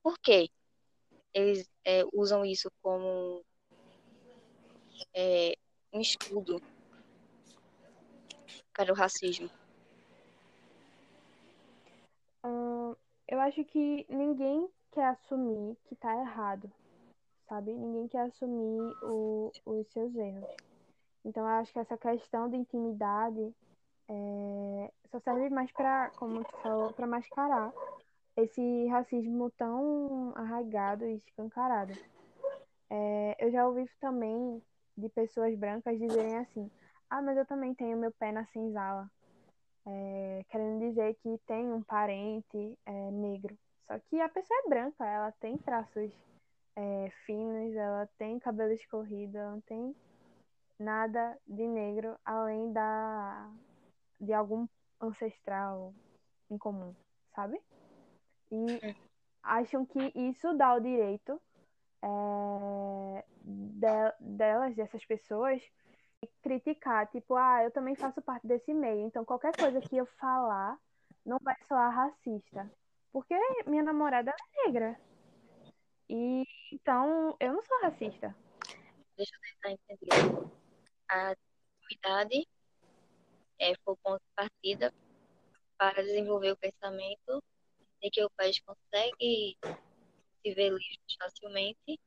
por 0.02 0.18
que 0.18 0.50
eles 1.34 1.70
é, 1.84 2.02
usam 2.12 2.44
isso 2.44 2.72
como 2.80 3.44
é, 5.14 5.56
um 5.92 6.00
escudo 6.00 6.60
para 8.74 8.92
o 8.92 8.96
racismo? 8.96 9.50
Hum, 12.44 12.94
eu 13.28 13.40
acho 13.40 13.64
que 13.64 14.06
ninguém 14.08 14.68
quer 14.92 15.06
assumir 15.06 15.76
que 15.84 15.94
tá 15.96 16.14
errado, 16.20 16.70
sabe? 17.48 17.72
Ninguém 17.72 18.08
quer 18.08 18.22
assumir 18.22 18.80
o, 19.02 19.52
os 19.64 19.86
seus 19.88 20.14
erros. 20.14 20.50
Então, 21.24 21.42
eu 21.42 21.48
acho 21.48 21.72
que 21.72 21.78
essa 21.78 21.98
questão 21.98 22.48
de 22.48 22.56
intimidade 22.56 23.54
é, 24.08 24.92
só 25.10 25.20
serve 25.20 25.50
mais 25.50 25.70
para, 25.72 26.10
como 26.16 26.42
tu 26.44 26.56
falou, 26.62 26.92
para 26.92 27.06
mascarar 27.06 27.72
esse 28.36 28.86
racismo 28.86 29.50
tão 29.50 30.32
arraigado 30.34 31.04
e 31.06 31.16
escancarado. 31.16 31.92
É, 32.88 33.36
eu 33.38 33.50
já 33.52 33.66
ouvi 33.66 33.88
também 34.00 34.62
de 35.00 35.08
pessoas 35.08 35.54
brancas 35.56 35.98
dizerem 35.98 36.36
assim: 36.38 36.70
ah, 37.08 37.20
mas 37.20 37.36
eu 37.36 37.46
também 37.46 37.74
tenho 37.74 37.98
meu 37.98 38.12
pé 38.12 38.32
na 38.32 38.44
senzala. 38.46 39.10
É, 39.86 40.44
querendo 40.50 40.80
dizer 40.80 41.14
que 41.22 41.38
tem 41.46 41.72
um 41.72 41.82
parente 41.82 42.78
é, 42.86 43.10
negro. 43.10 43.56
Só 43.86 43.98
que 43.98 44.20
a 44.20 44.28
pessoa 44.28 44.60
é 44.64 44.68
branca, 44.68 45.04
ela 45.04 45.32
tem 45.32 45.56
traços 45.58 46.12
é, 46.76 47.10
finos, 47.24 47.74
ela 47.74 48.08
tem 48.18 48.38
cabelo 48.38 48.72
escorrido, 48.72 49.36
ela 49.36 49.52
não 49.52 49.60
tem 49.62 49.96
nada 50.78 51.36
de 51.46 51.66
negro 51.66 52.16
além 52.24 52.72
da 52.72 53.50
de 54.20 54.32
algum 54.32 54.68
ancestral 55.00 55.94
em 56.50 56.58
comum, 56.58 56.94
sabe? 57.34 57.60
E 58.52 58.94
acham 59.42 59.84
que 59.86 60.12
isso 60.14 60.52
dá 60.54 60.74
o 60.74 60.80
direito 60.80 61.40
é, 62.02 63.24
de, 63.42 64.12
delas, 64.20 64.74
dessas 64.76 65.04
pessoas, 65.04 65.62
criticar, 66.42 67.06
tipo, 67.08 67.34
ah, 67.36 67.64
eu 67.64 67.70
também 67.70 67.94
faço 67.94 68.20
parte 68.20 68.46
desse 68.46 68.72
meio, 68.74 69.06
então 69.06 69.24
qualquer 69.24 69.56
coisa 69.56 69.80
que 69.80 69.96
eu 69.96 70.06
falar 70.06 70.78
não 71.24 71.38
vai 71.42 71.54
soar 71.66 71.94
racista. 71.94 72.70
Porque 73.12 73.34
minha 73.66 73.82
namorada 73.82 74.30
é 74.30 74.66
negra. 74.66 75.00
E 76.08 76.44
então 76.72 77.36
eu 77.40 77.52
não 77.52 77.62
sou 77.62 77.80
racista. 77.82 78.34
Deixa 79.16 79.32
eu 79.34 79.40
tentar 79.40 79.70
entender. 79.72 80.50
A 81.08 81.30
atividade 81.30 82.46
é, 83.58 83.74
foi 83.84 83.94
o 83.94 83.96
ponto 83.96 84.20
de 84.20 84.34
partida 84.34 84.94
para 85.76 86.02
desenvolver 86.02 86.52
o 86.52 86.56
pensamento 86.56 87.42
de 88.00 88.10
que 88.10 88.24
o 88.24 88.30
país 88.30 88.58
consegue 88.60 89.56
se 90.42 90.54
ver 90.54 90.70
livre 90.70 91.00
facilmente 91.18 92.00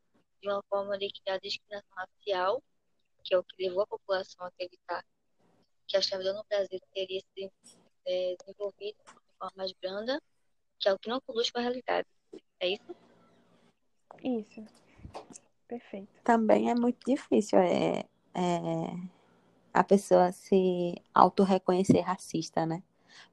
de 0.43 0.49
uma 0.49 0.61
forma 0.69 0.97
de 0.97 1.07
que 1.07 1.29
a 1.29 1.37
discriminação 1.37 1.89
racial, 1.95 2.61
que 3.23 3.33
é 3.33 3.37
o 3.37 3.43
que 3.43 3.63
levou 3.63 3.83
a 3.83 3.87
população 3.87 4.45
a 4.45 4.49
acreditar 4.49 5.03
que 5.87 5.95
a 5.95 5.99
escravidão 5.99 6.35
no 6.35 6.43
Brasil 6.49 6.79
teria 6.93 7.21
sido 7.33 7.51
é, 8.05 8.35
desenvolvida 8.39 8.97
de 9.05 9.37
forma 9.39 9.53
mais 9.55 9.71
branda, 9.73 10.21
que 10.79 10.89
é 10.89 10.93
o 10.93 10.99
que 10.99 11.09
não 11.09 11.21
conduz 11.21 11.49
com 11.49 11.59
a 11.59 11.61
realidade. 11.61 12.07
É 12.59 12.67
isso? 12.67 12.95
Isso. 14.21 14.65
Perfeito. 15.67 16.09
Também 16.23 16.69
é 16.69 16.75
muito 16.75 16.99
difícil 17.05 17.59
é, 17.59 17.99
é 18.33 18.43
a 19.73 19.83
pessoa 19.83 20.31
se 20.31 20.95
auto-reconhecer 21.13 22.01
racista, 22.01 22.65
né? 22.65 22.83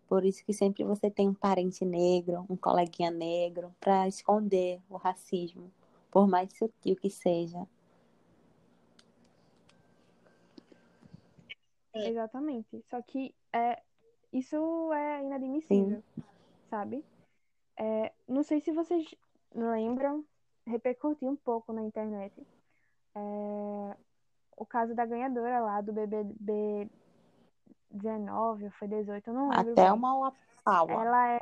Por 0.06 0.24
isso 0.24 0.44
que 0.44 0.52
sempre 0.52 0.84
você 0.84 1.10
tem 1.10 1.28
um 1.28 1.34
parente 1.34 1.84
negro, 1.84 2.46
um 2.48 2.56
coleguinha 2.56 3.10
negro, 3.10 3.74
para 3.78 4.08
esconder 4.08 4.80
o 4.88 4.96
racismo, 4.96 5.70
por 6.10 6.28
mais 6.28 6.52
sutil 6.56 6.96
que 6.96 7.10
seja. 7.10 7.66
Exatamente. 11.94 12.84
Só 12.88 13.00
que 13.02 13.34
é, 13.52 13.82
isso 14.32 14.92
é 14.92 15.22
inadmissível, 15.22 16.02
Sim. 16.14 16.22
sabe? 16.68 17.04
É, 17.76 18.12
não 18.28 18.42
sei 18.42 18.60
se 18.60 18.72
vocês 18.72 19.14
lembram, 19.54 20.24
repercutiu 20.66 21.28
um 21.28 21.36
pouco 21.36 21.72
na 21.72 21.82
internet. 21.82 22.46
É, 23.14 23.96
o 24.56 24.64
caso 24.64 24.94
da 24.94 25.04
ganhadora 25.04 25.60
lá 25.60 25.80
do 25.80 25.92
BBB 25.92 26.88
19 27.90 28.64
ou 28.64 28.70
foi 28.72 28.88
18, 28.88 29.28
eu 29.28 29.34
não 29.34 29.48
lembro. 29.48 29.72
Até 29.72 29.92
uma 29.92 30.32
Paula. 30.62 30.92
Ela 30.92 31.34
é. 31.34 31.40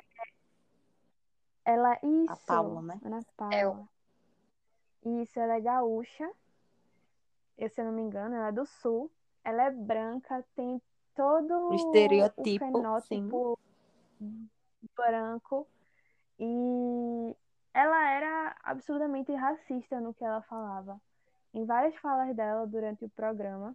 Ela, 1.65 1.99
isso. 2.03 2.33
A 2.33 2.37
Paula, 2.37 2.83
né? 2.83 3.01
Ana 3.05 3.21
Paula. 3.37 3.55
É. 3.55 3.98
Isso, 5.23 5.38
ela 5.38 5.57
é 5.57 5.61
gaúcha. 5.61 6.31
Eu, 7.57 7.68
se 7.68 7.81
eu 7.81 7.85
não 7.85 7.92
me 7.92 8.03
engano, 8.03 8.35
ela 8.35 8.49
é 8.49 8.53
do 8.53 8.66
sul. 8.66 9.11
Ela 9.44 9.64
é 9.64 9.71
branca, 9.71 10.44
tem 10.55 10.81
todo 11.14 11.71
o 11.71 11.75
estereotipo, 11.75 12.64
o 12.64 12.73
fenótipo 12.73 13.59
sim. 14.18 14.49
branco. 14.97 15.66
E 16.38 17.37
ela 17.75 18.11
era 18.11 18.57
absurdamente 18.62 19.33
racista 19.33 20.01
no 20.01 20.14
que 20.14 20.25
ela 20.25 20.42
falava. 20.42 21.01
Em 21.53 21.64
várias 21.64 21.97
falas 21.97 22.35
dela 22.37 22.66
durante 22.66 23.05
o 23.05 23.09
programa 23.11 23.75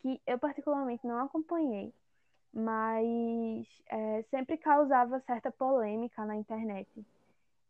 que 0.00 0.20
eu 0.26 0.38
particularmente 0.38 1.06
não 1.06 1.18
acompanhei, 1.24 1.92
mas 2.52 3.66
é, 3.86 4.22
sempre 4.30 4.56
causava 4.56 5.20
certa 5.20 5.50
polêmica 5.50 6.24
na 6.24 6.36
internet. 6.36 6.88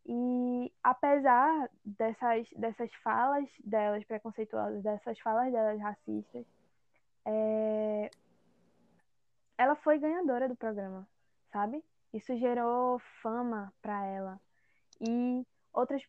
E 0.09 0.73
apesar 0.83 1.69
dessas, 1.85 2.49
dessas 2.57 2.93
falas 3.03 3.49
delas 3.65 4.05
preconceituosas, 4.05 4.83
dessas 4.83 5.19
falas 5.19 5.53
delas 5.53 5.81
racistas, 5.81 6.47
é... 7.25 8.11
ela 9.59 9.75
foi 9.77 9.99
ganhadora 9.99 10.49
do 10.49 10.57
programa, 10.57 11.07
sabe? 11.53 11.83
Isso 12.13 12.37
gerou 12.37 13.01
fama 13.21 13.73
para 13.83 14.05
ela. 14.07 14.41
E 15.01 15.45
outras 15.73 16.03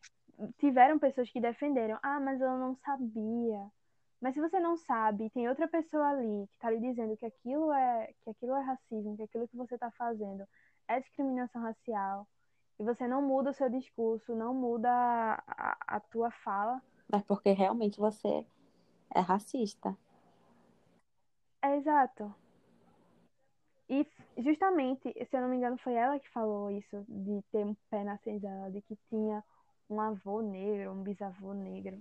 tiveram 0.58 0.98
pessoas 0.98 1.28
que 1.30 1.40
defenderam: 1.40 1.98
ah, 2.02 2.20
mas 2.20 2.40
eu 2.40 2.56
não 2.56 2.76
sabia, 2.76 3.68
mas 4.20 4.34
se 4.34 4.40
você 4.40 4.58
não 4.58 4.76
sabe, 4.76 5.30
tem 5.30 5.48
outra 5.48 5.68
pessoa 5.68 6.08
ali 6.08 6.46
que 6.48 6.54
está 6.54 6.70
lhe 6.70 6.80
dizendo 6.80 7.16
que 7.16 7.26
aquilo 7.26 7.72
é 7.72 8.12
que 8.22 8.30
aquilo 8.30 8.54
é 8.54 8.60
racismo, 8.62 9.16
que 9.16 9.22
aquilo 9.22 9.48
que 9.48 9.56
você 9.56 9.74
está 9.74 9.90
fazendo 9.92 10.46
é 10.88 11.00
discriminação 11.00 11.62
racial, 11.62 12.26
e 12.78 12.84
você 12.84 13.08
não 13.08 13.20
muda 13.20 13.50
o 13.50 13.54
seu 13.54 13.68
discurso, 13.68 14.34
não 14.34 14.54
muda 14.54 14.90
a, 14.90 15.76
a 15.86 16.00
tua 16.00 16.30
fala. 16.30 16.80
Mas 17.10 17.22
porque 17.22 17.50
realmente 17.52 17.98
você 17.98 18.46
é 19.14 19.20
racista. 19.20 19.96
É 21.62 21.76
exato. 21.76 22.34
E 23.88 24.06
justamente, 24.36 25.12
se 25.12 25.36
eu 25.36 25.40
não 25.40 25.48
me 25.48 25.56
engano, 25.56 25.78
foi 25.78 25.94
ela 25.94 26.20
que 26.20 26.28
falou 26.28 26.70
isso, 26.70 27.04
de 27.08 27.42
ter 27.50 27.64
um 27.64 27.74
pé 27.90 28.04
na 28.04 28.18
senzala, 28.18 28.70
de 28.70 28.82
que 28.82 28.96
tinha 29.08 29.42
um 29.88 30.00
avô 30.00 30.42
negro, 30.42 30.92
um 30.92 31.02
bisavô 31.02 31.54
negro. 31.54 31.98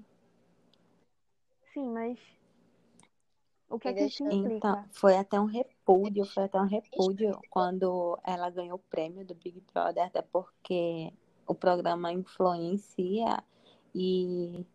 Sim, 1.74 1.90
mas 1.90 2.20
o 3.70 3.80
que 3.80 3.90
é 3.90 3.94
que 3.94 4.06
isso 4.06 4.24
implica? 4.24 4.56
Então, 4.56 4.86
foi 4.92 5.18
até 5.18 5.40
um 5.40 5.46
repúdio, 5.46 6.26
foi 6.26 6.44
até 6.44 6.60
um 6.60 6.68
repúdio 6.68 7.40
quando 7.50 8.18
ela 8.24 8.50
ganhou 8.50 8.76
o 8.76 8.90
prêmio 8.90 9.26
do 9.26 9.36
Big 9.36 9.62
Brother, 9.74 10.06
até 10.06 10.22
porque 10.22 11.14
o 11.46 11.54
programa 11.54 12.12
influencia 12.12 13.44
e 13.94 14.66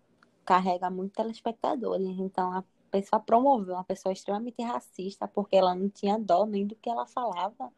carrega 0.44 0.90
muito 0.90 1.14
telespectadores. 1.14 2.18
Então 2.18 2.52
a 2.52 2.64
pessoa 2.90 3.20
promoveu 3.20 3.74
uma 3.74 3.84
pessoa 3.84 4.12
extremamente 4.12 4.62
racista 4.62 5.26
porque 5.26 5.56
ela 5.56 5.74
não 5.74 5.88
tinha 5.88 6.18
dó 6.18 6.44
nem 6.44 6.66
do 6.66 6.76
que 6.76 6.90
ela 6.90 7.06
falava. 7.06 7.72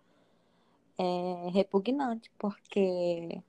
É 0.96 1.50
repugnante, 1.50 2.30
porque 2.38 3.42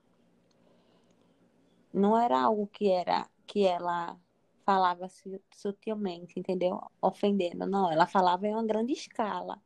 não 1.93 2.17
era 2.17 2.41
algo 2.41 2.67
que 2.67 2.89
era 2.89 3.30
que 3.47 3.65
ela 3.65 4.17
falava 4.65 5.08
sutilmente, 5.54 6.39
entendeu? 6.39 6.82
Ofendendo. 7.01 7.67
Não, 7.67 7.91
ela 7.91 8.08
falava 8.08 8.47
em 8.47 8.54
uma 8.54 8.65
grande 8.65 8.93
escala, 8.93 9.62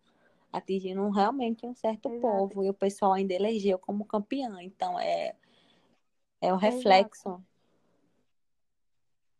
atingindo 0.52 1.10
realmente 1.10 1.66
um 1.66 1.74
certo 1.74 2.10
Exato. 2.10 2.22
povo. 2.22 2.64
E 2.64 2.70
o 2.70 2.74
pessoal 2.74 3.14
ainda 3.14 3.34
elegeu 3.34 3.80
como 3.80 4.06
campeã. 4.06 4.62
Então, 4.62 5.00
é, 5.00 5.36
é 6.42 6.54
o 6.54 6.58
reflexo 6.58 7.30
da 7.30 7.42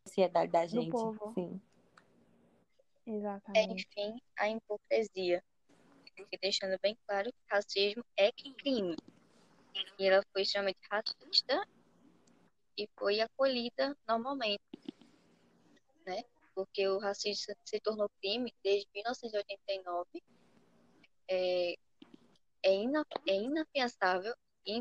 sociedade 0.08 0.52
da 0.52 0.66
gente. 0.66 0.98
Sim. 1.34 1.62
Exatamente. 3.06 3.88
É, 3.98 4.04
enfim, 4.04 4.22
a 4.38 4.50
hipocrisia. 4.50 5.44
E 6.32 6.38
deixando 6.38 6.80
bem 6.82 6.98
claro 7.08 7.32
que 7.32 7.40
racismo 7.50 8.04
é 8.18 8.32
crime. 8.32 8.96
E 9.98 10.06
ela 10.06 10.24
foi 10.32 10.44
extremamente 10.44 10.80
racista 10.90 11.66
e 12.78 12.88
foi 12.98 13.20
acolhida 13.20 13.98
normalmente? 14.08 14.69
Porque 16.60 16.86
o 16.90 17.00
racismo 17.00 17.56
se 17.64 17.80
tornou 17.80 18.10
crime 18.20 18.54
desde 18.62 18.86
1989. 18.94 20.22
É, 21.30 21.74
é, 22.64 22.74
ina, 22.74 23.06
é 23.26 23.36
inafiançável 23.36 24.36
e 24.66 24.74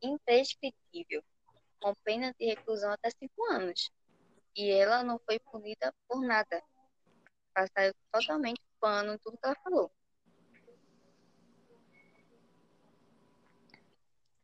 imprescritível, 0.00 1.22
com 1.78 1.94
pena 2.02 2.34
de 2.40 2.46
reclusão 2.46 2.90
até 2.92 3.10
cinco 3.10 3.44
anos. 3.52 3.90
E 4.56 4.70
ela 4.70 5.04
não 5.04 5.18
foi 5.18 5.38
punida 5.38 5.94
por 6.08 6.22
nada. 6.22 6.62
Passaram 7.52 7.92
totalmente 8.10 8.62
pano 8.80 9.18
tudo 9.18 9.36
que 9.36 9.46
ela 9.46 9.56
falou. 9.56 9.92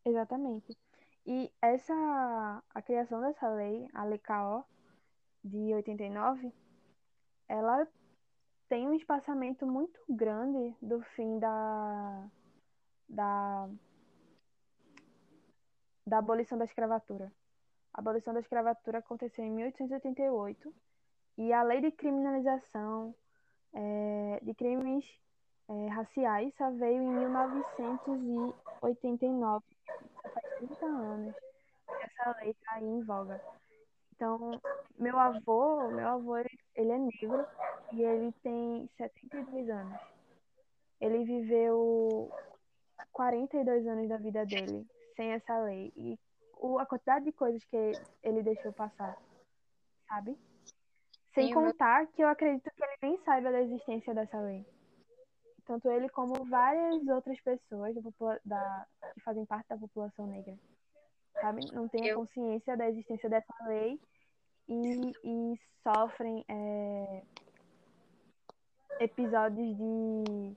Exatamente. 0.04 0.83
E 1.26 1.50
essa, 1.62 2.62
a 2.74 2.82
criação 2.82 3.20
dessa 3.20 3.48
lei, 3.48 3.88
a 3.94 4.04
Lei 4.04 4.18
KO, 4.18 4.64
de 5.42 5.74
89, 5.74 6.52
ela 7.48 7.86
tem 8.68 8.86
um 8.86 8.94
espaçamento 8.94 9.66
muito 9.66 9.98
grande 10.08 10.76
do 10.82 11.00
fim 11.14 11.38
da, 11.38 12.28
da, 13.08 13.68
da 16.06 16.18
abolição 16.18 16.58
da 16.58 16.64
escravatura. 16.64 17.32
A 17.92 18.00
abolição 18.00 18.34
da 18.34 18.40
escravatura 18.40 18.98
aconteceu 18.98 19.44
em 19.44 19.50
1888 19.50 20.74
e 21.38 21.52
a 21.52 21.62
lei 21.62 21.80
de 21.80 21.90
criminalização 21.90 23.14
é, 23.72 24.40
de 24.42 24.52
crimes 24.54 25.04
é, 25.68 25.88
raciais 25.88 26.54
só 26.56 26.70
veio 26.70 27.02
em 27.02 27.08
1989. 27.08 29.64
Já 30.60 30.68
faz 30.68 30.78
30 30.78 30.86
anos 30.86 31.34
que 31.34 32.04
essa 32.04 32.36
lei 32.40 32.50
está 32.50 32.72
aí 32.74 32.84
em 32.84 33.02
voga. 33.02 33.40
Então, 34.14 34.60
meu 34.98 35.18
avô, 35.18 35.88
meu 35.90 36.08
avô, 36.08 36.36
ele, 36.36 36.48
é 36.76 36.98
negro 36.98 37.46
e 37.92 38.02
ele 38.02 38.32
tem 38.42 38.88
72 38.96 39.68
anos. 39.68 40.00
Ele 41.00 41.24
viveu 41.24 42.30
42 43.12 43.86
anos 43.86 44.08
da 44.08 44.16
vida 44.16 44.46
dele 44.46 44.86
sem 45.16 45.32
essa 45.32 45.58
lei. 45.58 45.92
E 45.96 46.18
o, 46.58 46.78
a 46.78 46.86
quantidade 46.86 47.24
de 47.24 47.32
coisas 47.32 47.62
que 47.64 47.76
ele 48.22 48.42
deixou 48.42 48.72
passar, 48.72 49.16
sabe? 50.08 50.38
Sem 51.34 51.52
contar 51.52 52.06
que 52.08 52.22
eu 52.22 52.28
acredito 52.28 52.70
que 52.70 52.84
ele 52.84 52.96
nem 53.02 53.24
saiba 53.24 53.50
da 53.50 53.60
existência 53.60 54.14
dessa 54.14 54.38
lei. 54.40 54.64
Tanto 55.66 55.90
ele 55.90 56.08
como 56.10 56.44
várias 56.44 57.06
outras 57.08 57.40
pessoas 57.40 57.94
da, 57.94 58.38
da- 58.44 58.86
que 59.14 59.20
fazem 59.20 59.46
parte 59.46 59.66
da 59.68 59.78
população 59.78 60.26
negra, 60.26 60.54
sabe? 61.40 61.64
Não 61.72 61.88
têm 61.88 62.02
a 62.04 62.08
Eu- 62.08 62.18
consciência 62.18 62.76
da 62.76 62.88
existência 62.88 63.28
dessa 63.30 63.54
lei 63.66 63.98
e, 64.68 65.12
e 65.24 65.60
sofrem 65.82 66.44
é, 66.48 67.22
episódios 69.00 69.74
de 69.76 70.56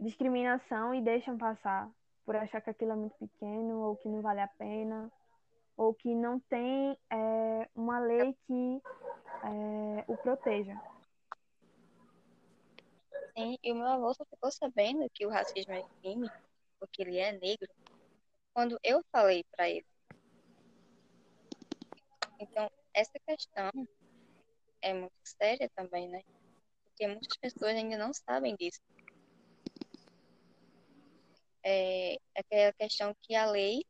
discriminação 0.00 0.94
e 0.94 1.02
deixam 1.02 1.36
passar 1.36 1.90
por 2.24 2.34
achar 2.36 2.60
que 2.60 2.70
aquilo 2.70 2.92
é 2.92 2.96
muito 2.96 3.16
pequeno 3.18 3.82
ou 3.82 3.96
que 3.96 4.08
não 4.08 4.20
vale 4.22 4.40
a 4.40 4.48
pena 4.48 5.12
ou 5.76 5.92
que 5.92 6.14
não 6.14 6.40
tem 6.40 6.98
é, 7.10 7.68
uma 7.74 7.98
lei 7.98 8.34
que 8.46 8.82
é, 9.42 10.04
o 10.08 10.16
proteja. 10.16 10.80
Sim, 13.36 13.56
e 13.62 13.70
o 13.72 13.76
meu 13.76 13.86
avô 13.86 14.12
só 14.14 14.24
ficou 14.24 14.50
sabendo 14.50 15.08
que 15.14 15.24
o 15.26 15.30
racismo 15.30 15.72
é 15.72 15.82
crime, 16.00 16.32
porque 16.80 17.02
ele 17.02 17.18
é 17.18 17.30
negro, 17.32 17.68
quando 18.54 18.78
eu 18.84 19.02
falei 19.12 19.44
pra 19.56 19.68
ele. 19.70 19.86
Então, 22.38 22.70
essa 22.94 23.18
questão 23.26 23.70
é 24.82 24.92
muito 24.94 25.12
séria 25.24 25.68
também, 25.74 26.08
né? 26.08 26.20
Porque 26.84 27.06
muitas 27.08 27.36
pessoas 27.38 27.76
ainda 27.76 27.98
não 27.98 28.12
sabem 28.14 28.56
disso. 28.56 28.80
É 31.62 32.16
aquela 32.36 32.72
questão 32.72 33.14
que 33.22 33.34
a 33.34 33.44
lei, 33.50 33.84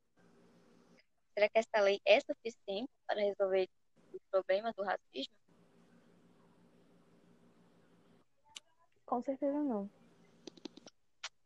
será 1.34 1.48
que 1.48 1.58
essa 1.58 1.80
lei 1.80 2.00
é 2.04 2.18
suficiente 2.20 2.90
para 3.06 3.20
resolver 3.20 3.68
o 4.12 4.18
problema 4.30 4.72
do 4.76 4.82
racismo? 4.84 5.43
Com 9.14 9.22
certeza 9.22 9.62
não. 9.62 9.88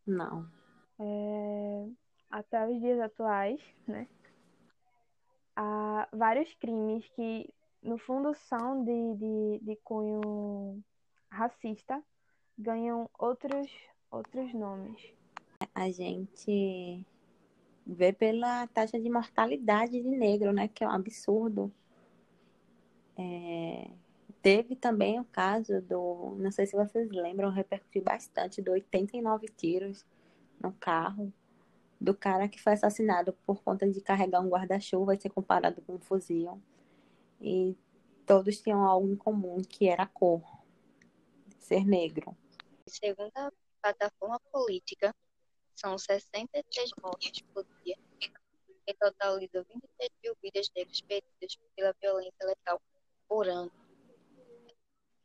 Não. 0.07 0.51
É, 0.99 1.87
até 2.31 2.67
os 2.67 2.81
dias 2.81 2.99
atuais, 2.99 3.61
né? 3.87 4.09
Há 5.55 6.09
vários 6.11 6.55
crimes 6.55 7.07
que, 7.11 7.53
no 7.83 7.99
fundo, 7.99 8.35
são 8.35 8.83
de, 8.85 9.15
de, 9.17 9.59
de 9.67 9.77
cunho 9.85 10.83
racista, 11.31 12.03
ganham 12.57 13.07
outros, 13.19 13.71
outros 14.11 14.55
nomes. 14.55 15.03
A 15.75 15.91
gente 15.91 17.07
vê 17.87 18.15
pela 18.15 18.67
taxa 18.69 18.99
de 18.99 19.11
mortalidade 19.11 19.93
de 19.93 20.09
negro, 20.09 20.55
né? 20.55 20.69
Que 20.69 20.85
é 20.85 20.89
um 20.89 20.93
absurdo. 20.93 21.71
É, 23.19 23.91
Teve 24.41 24.77
também 24.77 25.19
o 25.21 25.25
caso 25.25 25.81
do, 25.83 26.37
não 26.39 26.51
sei 26.51 26.67
se 26.67 26.77
vocês 26.77 27.11
lembram, 27.11 27.51
repercutiu 27.51 28.03
bastante, 28.03 28.63
do 28.63 28.73
89 28.73 29.47
tiros 29.49 30.07
no 30.61 30.73
carro 30.73 31.33
do 32.01 32.15
cara 32.15 32.49
que 32.49 32.61
foi 32.61 32.75
assassinado 32.75 33.33
por 33.45 33.63
conta 33.63 33.89
de 33.91 34.01
carregar 34.01 34.41
um 34.41 34.49
guarda-chuva 34.49 35.15
e 35.15 35.21
ser 35.21 35.31
comparado 35.31 35.83
com 35.83 35.95
um 35.95 36.01
fuzil. 36.01 36.63
E 37.41 37.77
todos 38.25 38.61
tinham 38.61 38.85
algo 38.85 39.09
em 39.09 39.17
comum, 39.17 39.61
que 39.63 39.89
era 39.89 40.05
a 40.05 40.07
cor, 40.07 40.43
ser 41.59 41.85
negro. 41.85 42.37
Segundo 42.87 43.33
a 43.35 43.53
plataforma 43.83 44.41
política, 44.53 45.15
são 45.75 45.99
63 45.99 46.91
mortes 47.03 47.43
por 47.53 47.65
dia, 47.85 47.97
que 48.19 48.95
totalizam 48.95 49.65
23 49.65 50.11
mil 50.23 50.37
vidas 50.43 50.71
negras 50.75 51.01
perdidas 51.01 51.59
pela 51.77 51.95
violência 52.01 52.47
letal 52.47 52.81
por 53.29 53.49
ano. 53.49 53.71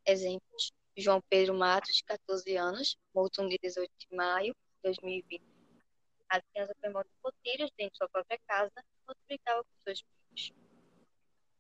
Exemplos: 0.06 0.72
João 0.98 1.22
Pedro 1.30 1.54
Matos, 1.54 2.02
14 2.06 2.56
anos, 2.58 2.98
no 3.14 3.30
dia 3.50 3.58
18 3.62 3.92
de 3.98 4.16
maio 4.16 4.54
de 4.54 4.82
2020. 4.84 5.42
A 6.30 6.42
criança 6.42 6.74
foi 6.80 6.90
morta 6.90 7.10
por 7.22 7.34
tiros 7.44 7.72
dentro 7.78 7.94
de 7.94 7.98
sua 7.98 8.10
própria 8.10 8.40
casa 8.48 8.84
enquanto 9.02 9.18
brincava 9.28 9.64
com 9.64 9.84
seus 9.84 10.02
filhos. 10.02 10.54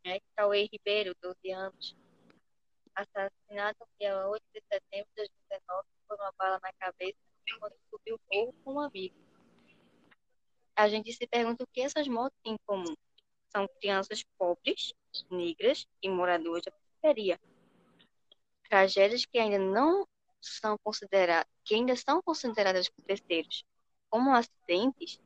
É, 0.05 0.19
Cauê 0.35 0.67
Ribeiro, 0.71 1.15
12 1.21 1.51
anos, 1.51 1.95
assassinado 2.95 3.77
no 3.79 3.87
dia 3.99 4.27
8 4.27 4.43
de 4.53 4.61
setembro 4.61 5.09
de 5.15 5.15
2019 5.15 5.87
por 6.07 6.15
uma 6.19 6.31
bala 6.37 6.59
na 6.61 6.73
cabeça 6.73 7.17
quando 7.59 7.75
subiu 7.89 8.15
o 8.15 8.35
morro 8.35 8.53
com 8.63 8.73
um 8.73 8.79
amigo. 8.79 9.15
A 10.75 10.89
gente 10.89 11.13
se 11.13 11.27
pergunta 11.27 11.63
o 11.63 11.67
que 11.67 11.81
essas 11.81 12.07
mortes 12.07 12.37
têm 12.43 12.53
em 12.53 12.57
comum. 12.65 12.95
São 13.49 13.67
crianças 13.79 14.23
pobres, 14.37 14.93
negras 15.29 15.87
e 16.01 16.09
moradoras 16.09 16.63
da 16.63 16.71
periferia. 16.71 17.39
Tragédias 18.73 19.23
que 19.23 19.37
ainda 19.37 19.59
não 19.59 20.03
são 20.41 20.79
consideradas, 20.79 21.45
que 21.63 21.75
ainda 21.75 21.95
são 21.95 22.23
consideradas 22.23 22.89
por 22.89 23.05
terceiros 23.05 23.63
como 24.09 24.33
acidentes, 24.33 25.21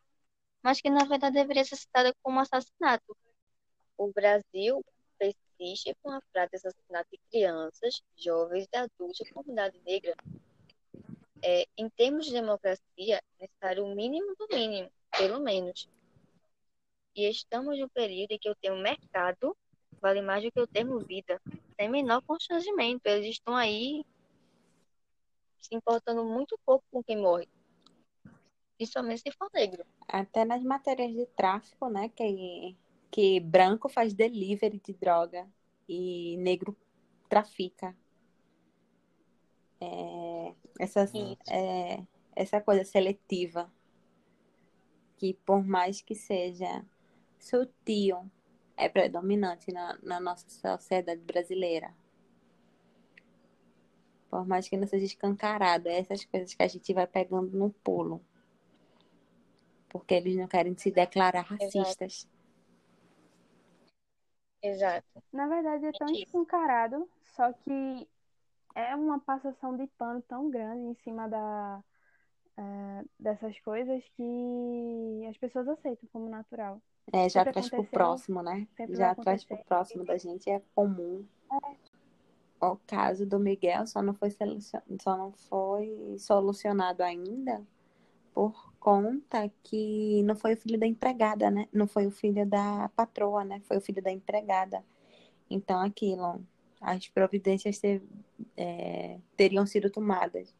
mas 0.62 0.82
que 0.82 0.90
na 0.90 1.06
verdade 1.06 1.36
deveria 1.36 1.64
ser 1.64 1.78
citada 1.78 2.14
como 2.22 2.42
assassinato. 2.42 3.16
O 3.98 4.12
Brasil 4.12 4.84
persiste 5.18 5.96
com 6.04 6.12
a 6.12 6.22
prática 6.34 6.58
de 6.58 6.68
assassinato 6.68 7.10
de 7.10 7.20
crianças, 7.32 8.04
jovens 8.18 8.68
e 8.70 8.78
adultos 8.78 9.20
da 9.20 9.34
comunidade 9.34 9.80
negra. 9.86 10.14
É, 11.42 11.66
em 11.78 11.90
termos 11.92 12.26
de 12.26 12.34
democracia, 12.34 12.82
é 13.16 13.22
necessário 13.40 13.86
o 13.86 13.96
mínimo 13.96 14.36
do 14.36 14.46
mínimo, 14.54 14.92
pelo 15.18 15.40
menos. 15.40 15.88
E 17.16 17.30
estamos 17.30 17.80
num 17.80 17.88
período 17.88 18.34
em 18.34 18.40
que 18.40 18.50
o 18.50 18.56
termo 18.56 18.82
mercado 18.82 19.56
vale 20.02 20.22
mais 20.22 20.44
do 20.44 20.52
que 20.52 20.60
o 20.60 20.68
termo 20.68 21.00
vida, 21.00 21.42
sem 21.80 21.90
menor 21.90 22.22
constrangimento. 22.24 23.02
Eles 23.06 23.28
estão 23.28 23.56
aí 23.56 24.04
se 25.62 25.76
importando 25.76 26.26
muito 26.26 26.58
pouco 26.66 26.84
com 26.92 27.04
quem 27.04 27.18
morre, 27.18 27.48
principalmente 28.78 29.22
se 29.22 29.32
for 29.32 29.50
negro. 29.54 29.86
Até 30.08 30.46
nas 30.46 30.64
matérias 30.64 31.14
de 31.14 31.26
tráfico, 31.28 31.90
né? 31.90 32.10
Que, 32.10 32.78
que 33.12 33.40
branco 33.40 33.90
faz 33.90 34.14
delivery 34.14 34.80
de 34.80 34.94
droga 34.94 35.48
e 35.88 36.38
negro 36.38 36.76
trafica. 37.30 37.96
É, 39.80 40.56
Isso. 40.80 41.54
é, 41.54 42.04
essa 42.36 42.60
coisa 42.62 42.84
seletiva, 42.84 43.72
que 45.18 45.34
por 45.46 45.64
mais 45.64 46.02
que 46.02 46.16
seja 46.16 46.84
sutil, 47.40 48.30
é 48.78 48.88
predominante 48.88 49.72
na, 49.74 49.98
na 50.04 50.20
nossa 50.20 50.48
sociedade 50.48 51.22
brasileira. 51.22 51.94
Por 54.30 54.46
mais 54.46 54.70
que 54.70 54.78
não 54.78 54.86
seja 54.86 55.06
escancarado, 55.06 55.90
é 55.90 56.00
essas 56.00 56.24
coisas 56.26 56.54
que 56.54 56.62
a 56.62 56.68
gente 56.68 56.94
vai 56.94 57.08
pegando 57.08 57.58
no 57.58 57.72
pulo. 57.72 58.22
Porque 59.90 60.14
eles 60.14 60.36
não 60.36 60.48
querem 60.48 60.78
se 60.78 60.92
declarar 60.92 61.42
racistas. 61.42 62.30
Exato. 64.62 65.08
Na 65.32 65.48
verdade, 65.48 65.86
é 65.86 65.92
tão 65.94 66.08
escancarado, 66.10 67.10
só 67.36 67.52
que 67.54 68.08
é 68.76 68.96
uma 68.96 69.20
passação 69.20 69.76
de 69.76 69.88
pano 69.98 70.22
tão 70.24 70.50
grande 70.50 70.82
em 70.82 70.96
cima 71.04 71.28
da, 71.28 71.84
é, 72.58 73.06
dessas 73.18 73.58
coisas 73.62 74.04
que 74.16 75.26
as 75.30 75.38
pessoas 75.38 75.68
aceitam 75.68 76.10
como 76.12 76.30
natural. 76.30 76.82
É, 77.12 77.30
já 77.30 77.46
traz 77.46 77.70
pro 77.70 77.84
próximo, 77.86 78.42
né? 78.42 78.68
Já 78.90 79.16
traz 79.16 79.44
pro 79.44 79.58
próximo 79.64 80.04
da 80.04 80.18
gente, 80.18 80.50
é 80.50 80.62
comum. 80.76 81.26
O 82.60 82.76
caso 82.88 83.26
do 83.26 83.40
Miguel 83.40 83.88
só 83.88 84.02
não 84.02 84.14
foi, 84.14 84.30
só 85.00 85.18
não 85.18 85.32
foi 85.32 86.16
solucionado 86.18 87.04
ainda 87.04 87.64
por 88.34 88.74
conta 88.80 89.50
que 89.64 90.22
não 90.24 90.36
foi 90.36 90.54
o 90.54 90.58
filho 90.58 90.78
da 90.78 90.86
empregada, 90.86 91.50
né? 91.50 91.68
Não 91.72 91.88
foi 91.88 92.06
o 92.06 92.12
filho 92.12 92.46
da 92.46 92.90
patroa, 92.96 93.44
né? 93.44 93.62
Foi 93.62 93.78
o 93.78 93.82
filho 93.82 94.02
da 94.02 94.12
empregada. 94.12 94.84
Então, 95.50 95.80
aquilo, 95.82 96.42
as 96.82 97.08
providências 97.08 97.80
ter, 97.80 98.04
é, 98.56 99.18
teriam 99.36 99.66
sido 99.66 99.90
tomadas 99.90 100.54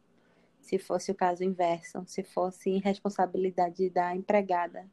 se 0.60 0.78
fosse 0.78 1.10
o 1.10 1.14
caso 1.14 1.44
inverso, 1.44 2.02
se 2.06 2.22
fosse 2.22 2.70
irresponsabilidade 2.70 3.88
da 3.90 4.14
empregada 4.14 4.86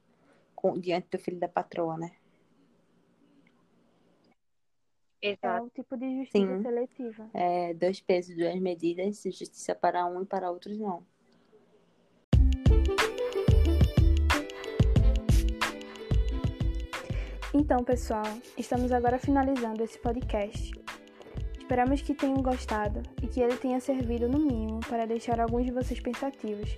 diante 0.74 1.10
do 1.12 1.20
filho 1.20 1.40
da 1.40 1.48
patroa, 1.48 1.98
né? 1.98 2.12
É 5.22 5.62
um 5.62 5.70
tipo 5.70 5.98
de 5.98 6.20
justiça 6.20 6.58
Sim. 6.58 6.62
seletiva. 6.62 7.30
É, 7.34 7.74
dois 7.74 8.00
pesos, 8.00 8.36
duas 8.36 8.60
medidas, 8.60 9.24
justiça 9.24 9.74
para 9.74 10.06
um 10.06 10.22
e 10.22 10.26
para 10.26 10.52
outros 10.52 10.78
não. 10.78 11.04
Então, 17.52 17.84
pessoal, 17.84 18.26
estamos 18.58 18.92
agora 18.92 19.18
finalizando 19.18 19.82
esse 19.82 19.98
podcast. 19.98 20.72
Esperamos 21.58 22.02
que 22.02 22.14
tenham 22.14 22.44
gostado 22.44 23.02
e 23.24 23.28
que 23.28 23.40
ele 23.40 23.58
tenha 23.58 23.80
servido, 23.80 24.30
no 24.30 24.38
mínimo, 24.38 24.82
para 24.82 25.08
deixar 25.08 25.40
alguns 25.40 25.66
de 25.66 25.72
vocês 25.72 26.00
pensativos 26.00 26.78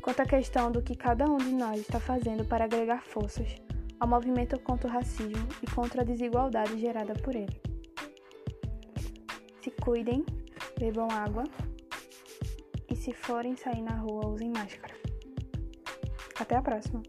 quanto 0.00 0.20
à 0.20 0.26
questão 0.26 0.70
do 0.70 0.82
que 0.82 0.96
cada 0.96 1.24
um 1.24 1.36
de 1.36 1.52
nós 1.52 1.80
está 1.80 2.00
fazendo 2.00 2.44
para 2.44 2.64
agregar 2.64 3.02
forças 3.02 3.56
ao 4.00 4.08
movimento 4.08 4.58
contra 4.60 4.88
o 4.88 4.92
racismo 4.92 5.48
e 5.62 5.70
contra 5.70 6.02
a 6.02 6.04
desigualdade 6.04 6.78
gerada 6.78 7.14
por 7.14 7.34
ele. 7.34 7.60
Se 9.60 9.70
cuidem, 9.70 10.24
bebam 10.78 11.08
água 11.10 11.44
e, 12.88 12.96
se 12.96 13.12
forem 13.12 13.56
sair 13.56 13.82
na 13.82 13.96
rua, 13.96 14.28
usem 14.28 14.50
máscara. 14.50 14.94
Até 16.38 16.56
a 16.56 16.62
próxima! 16.62 17.02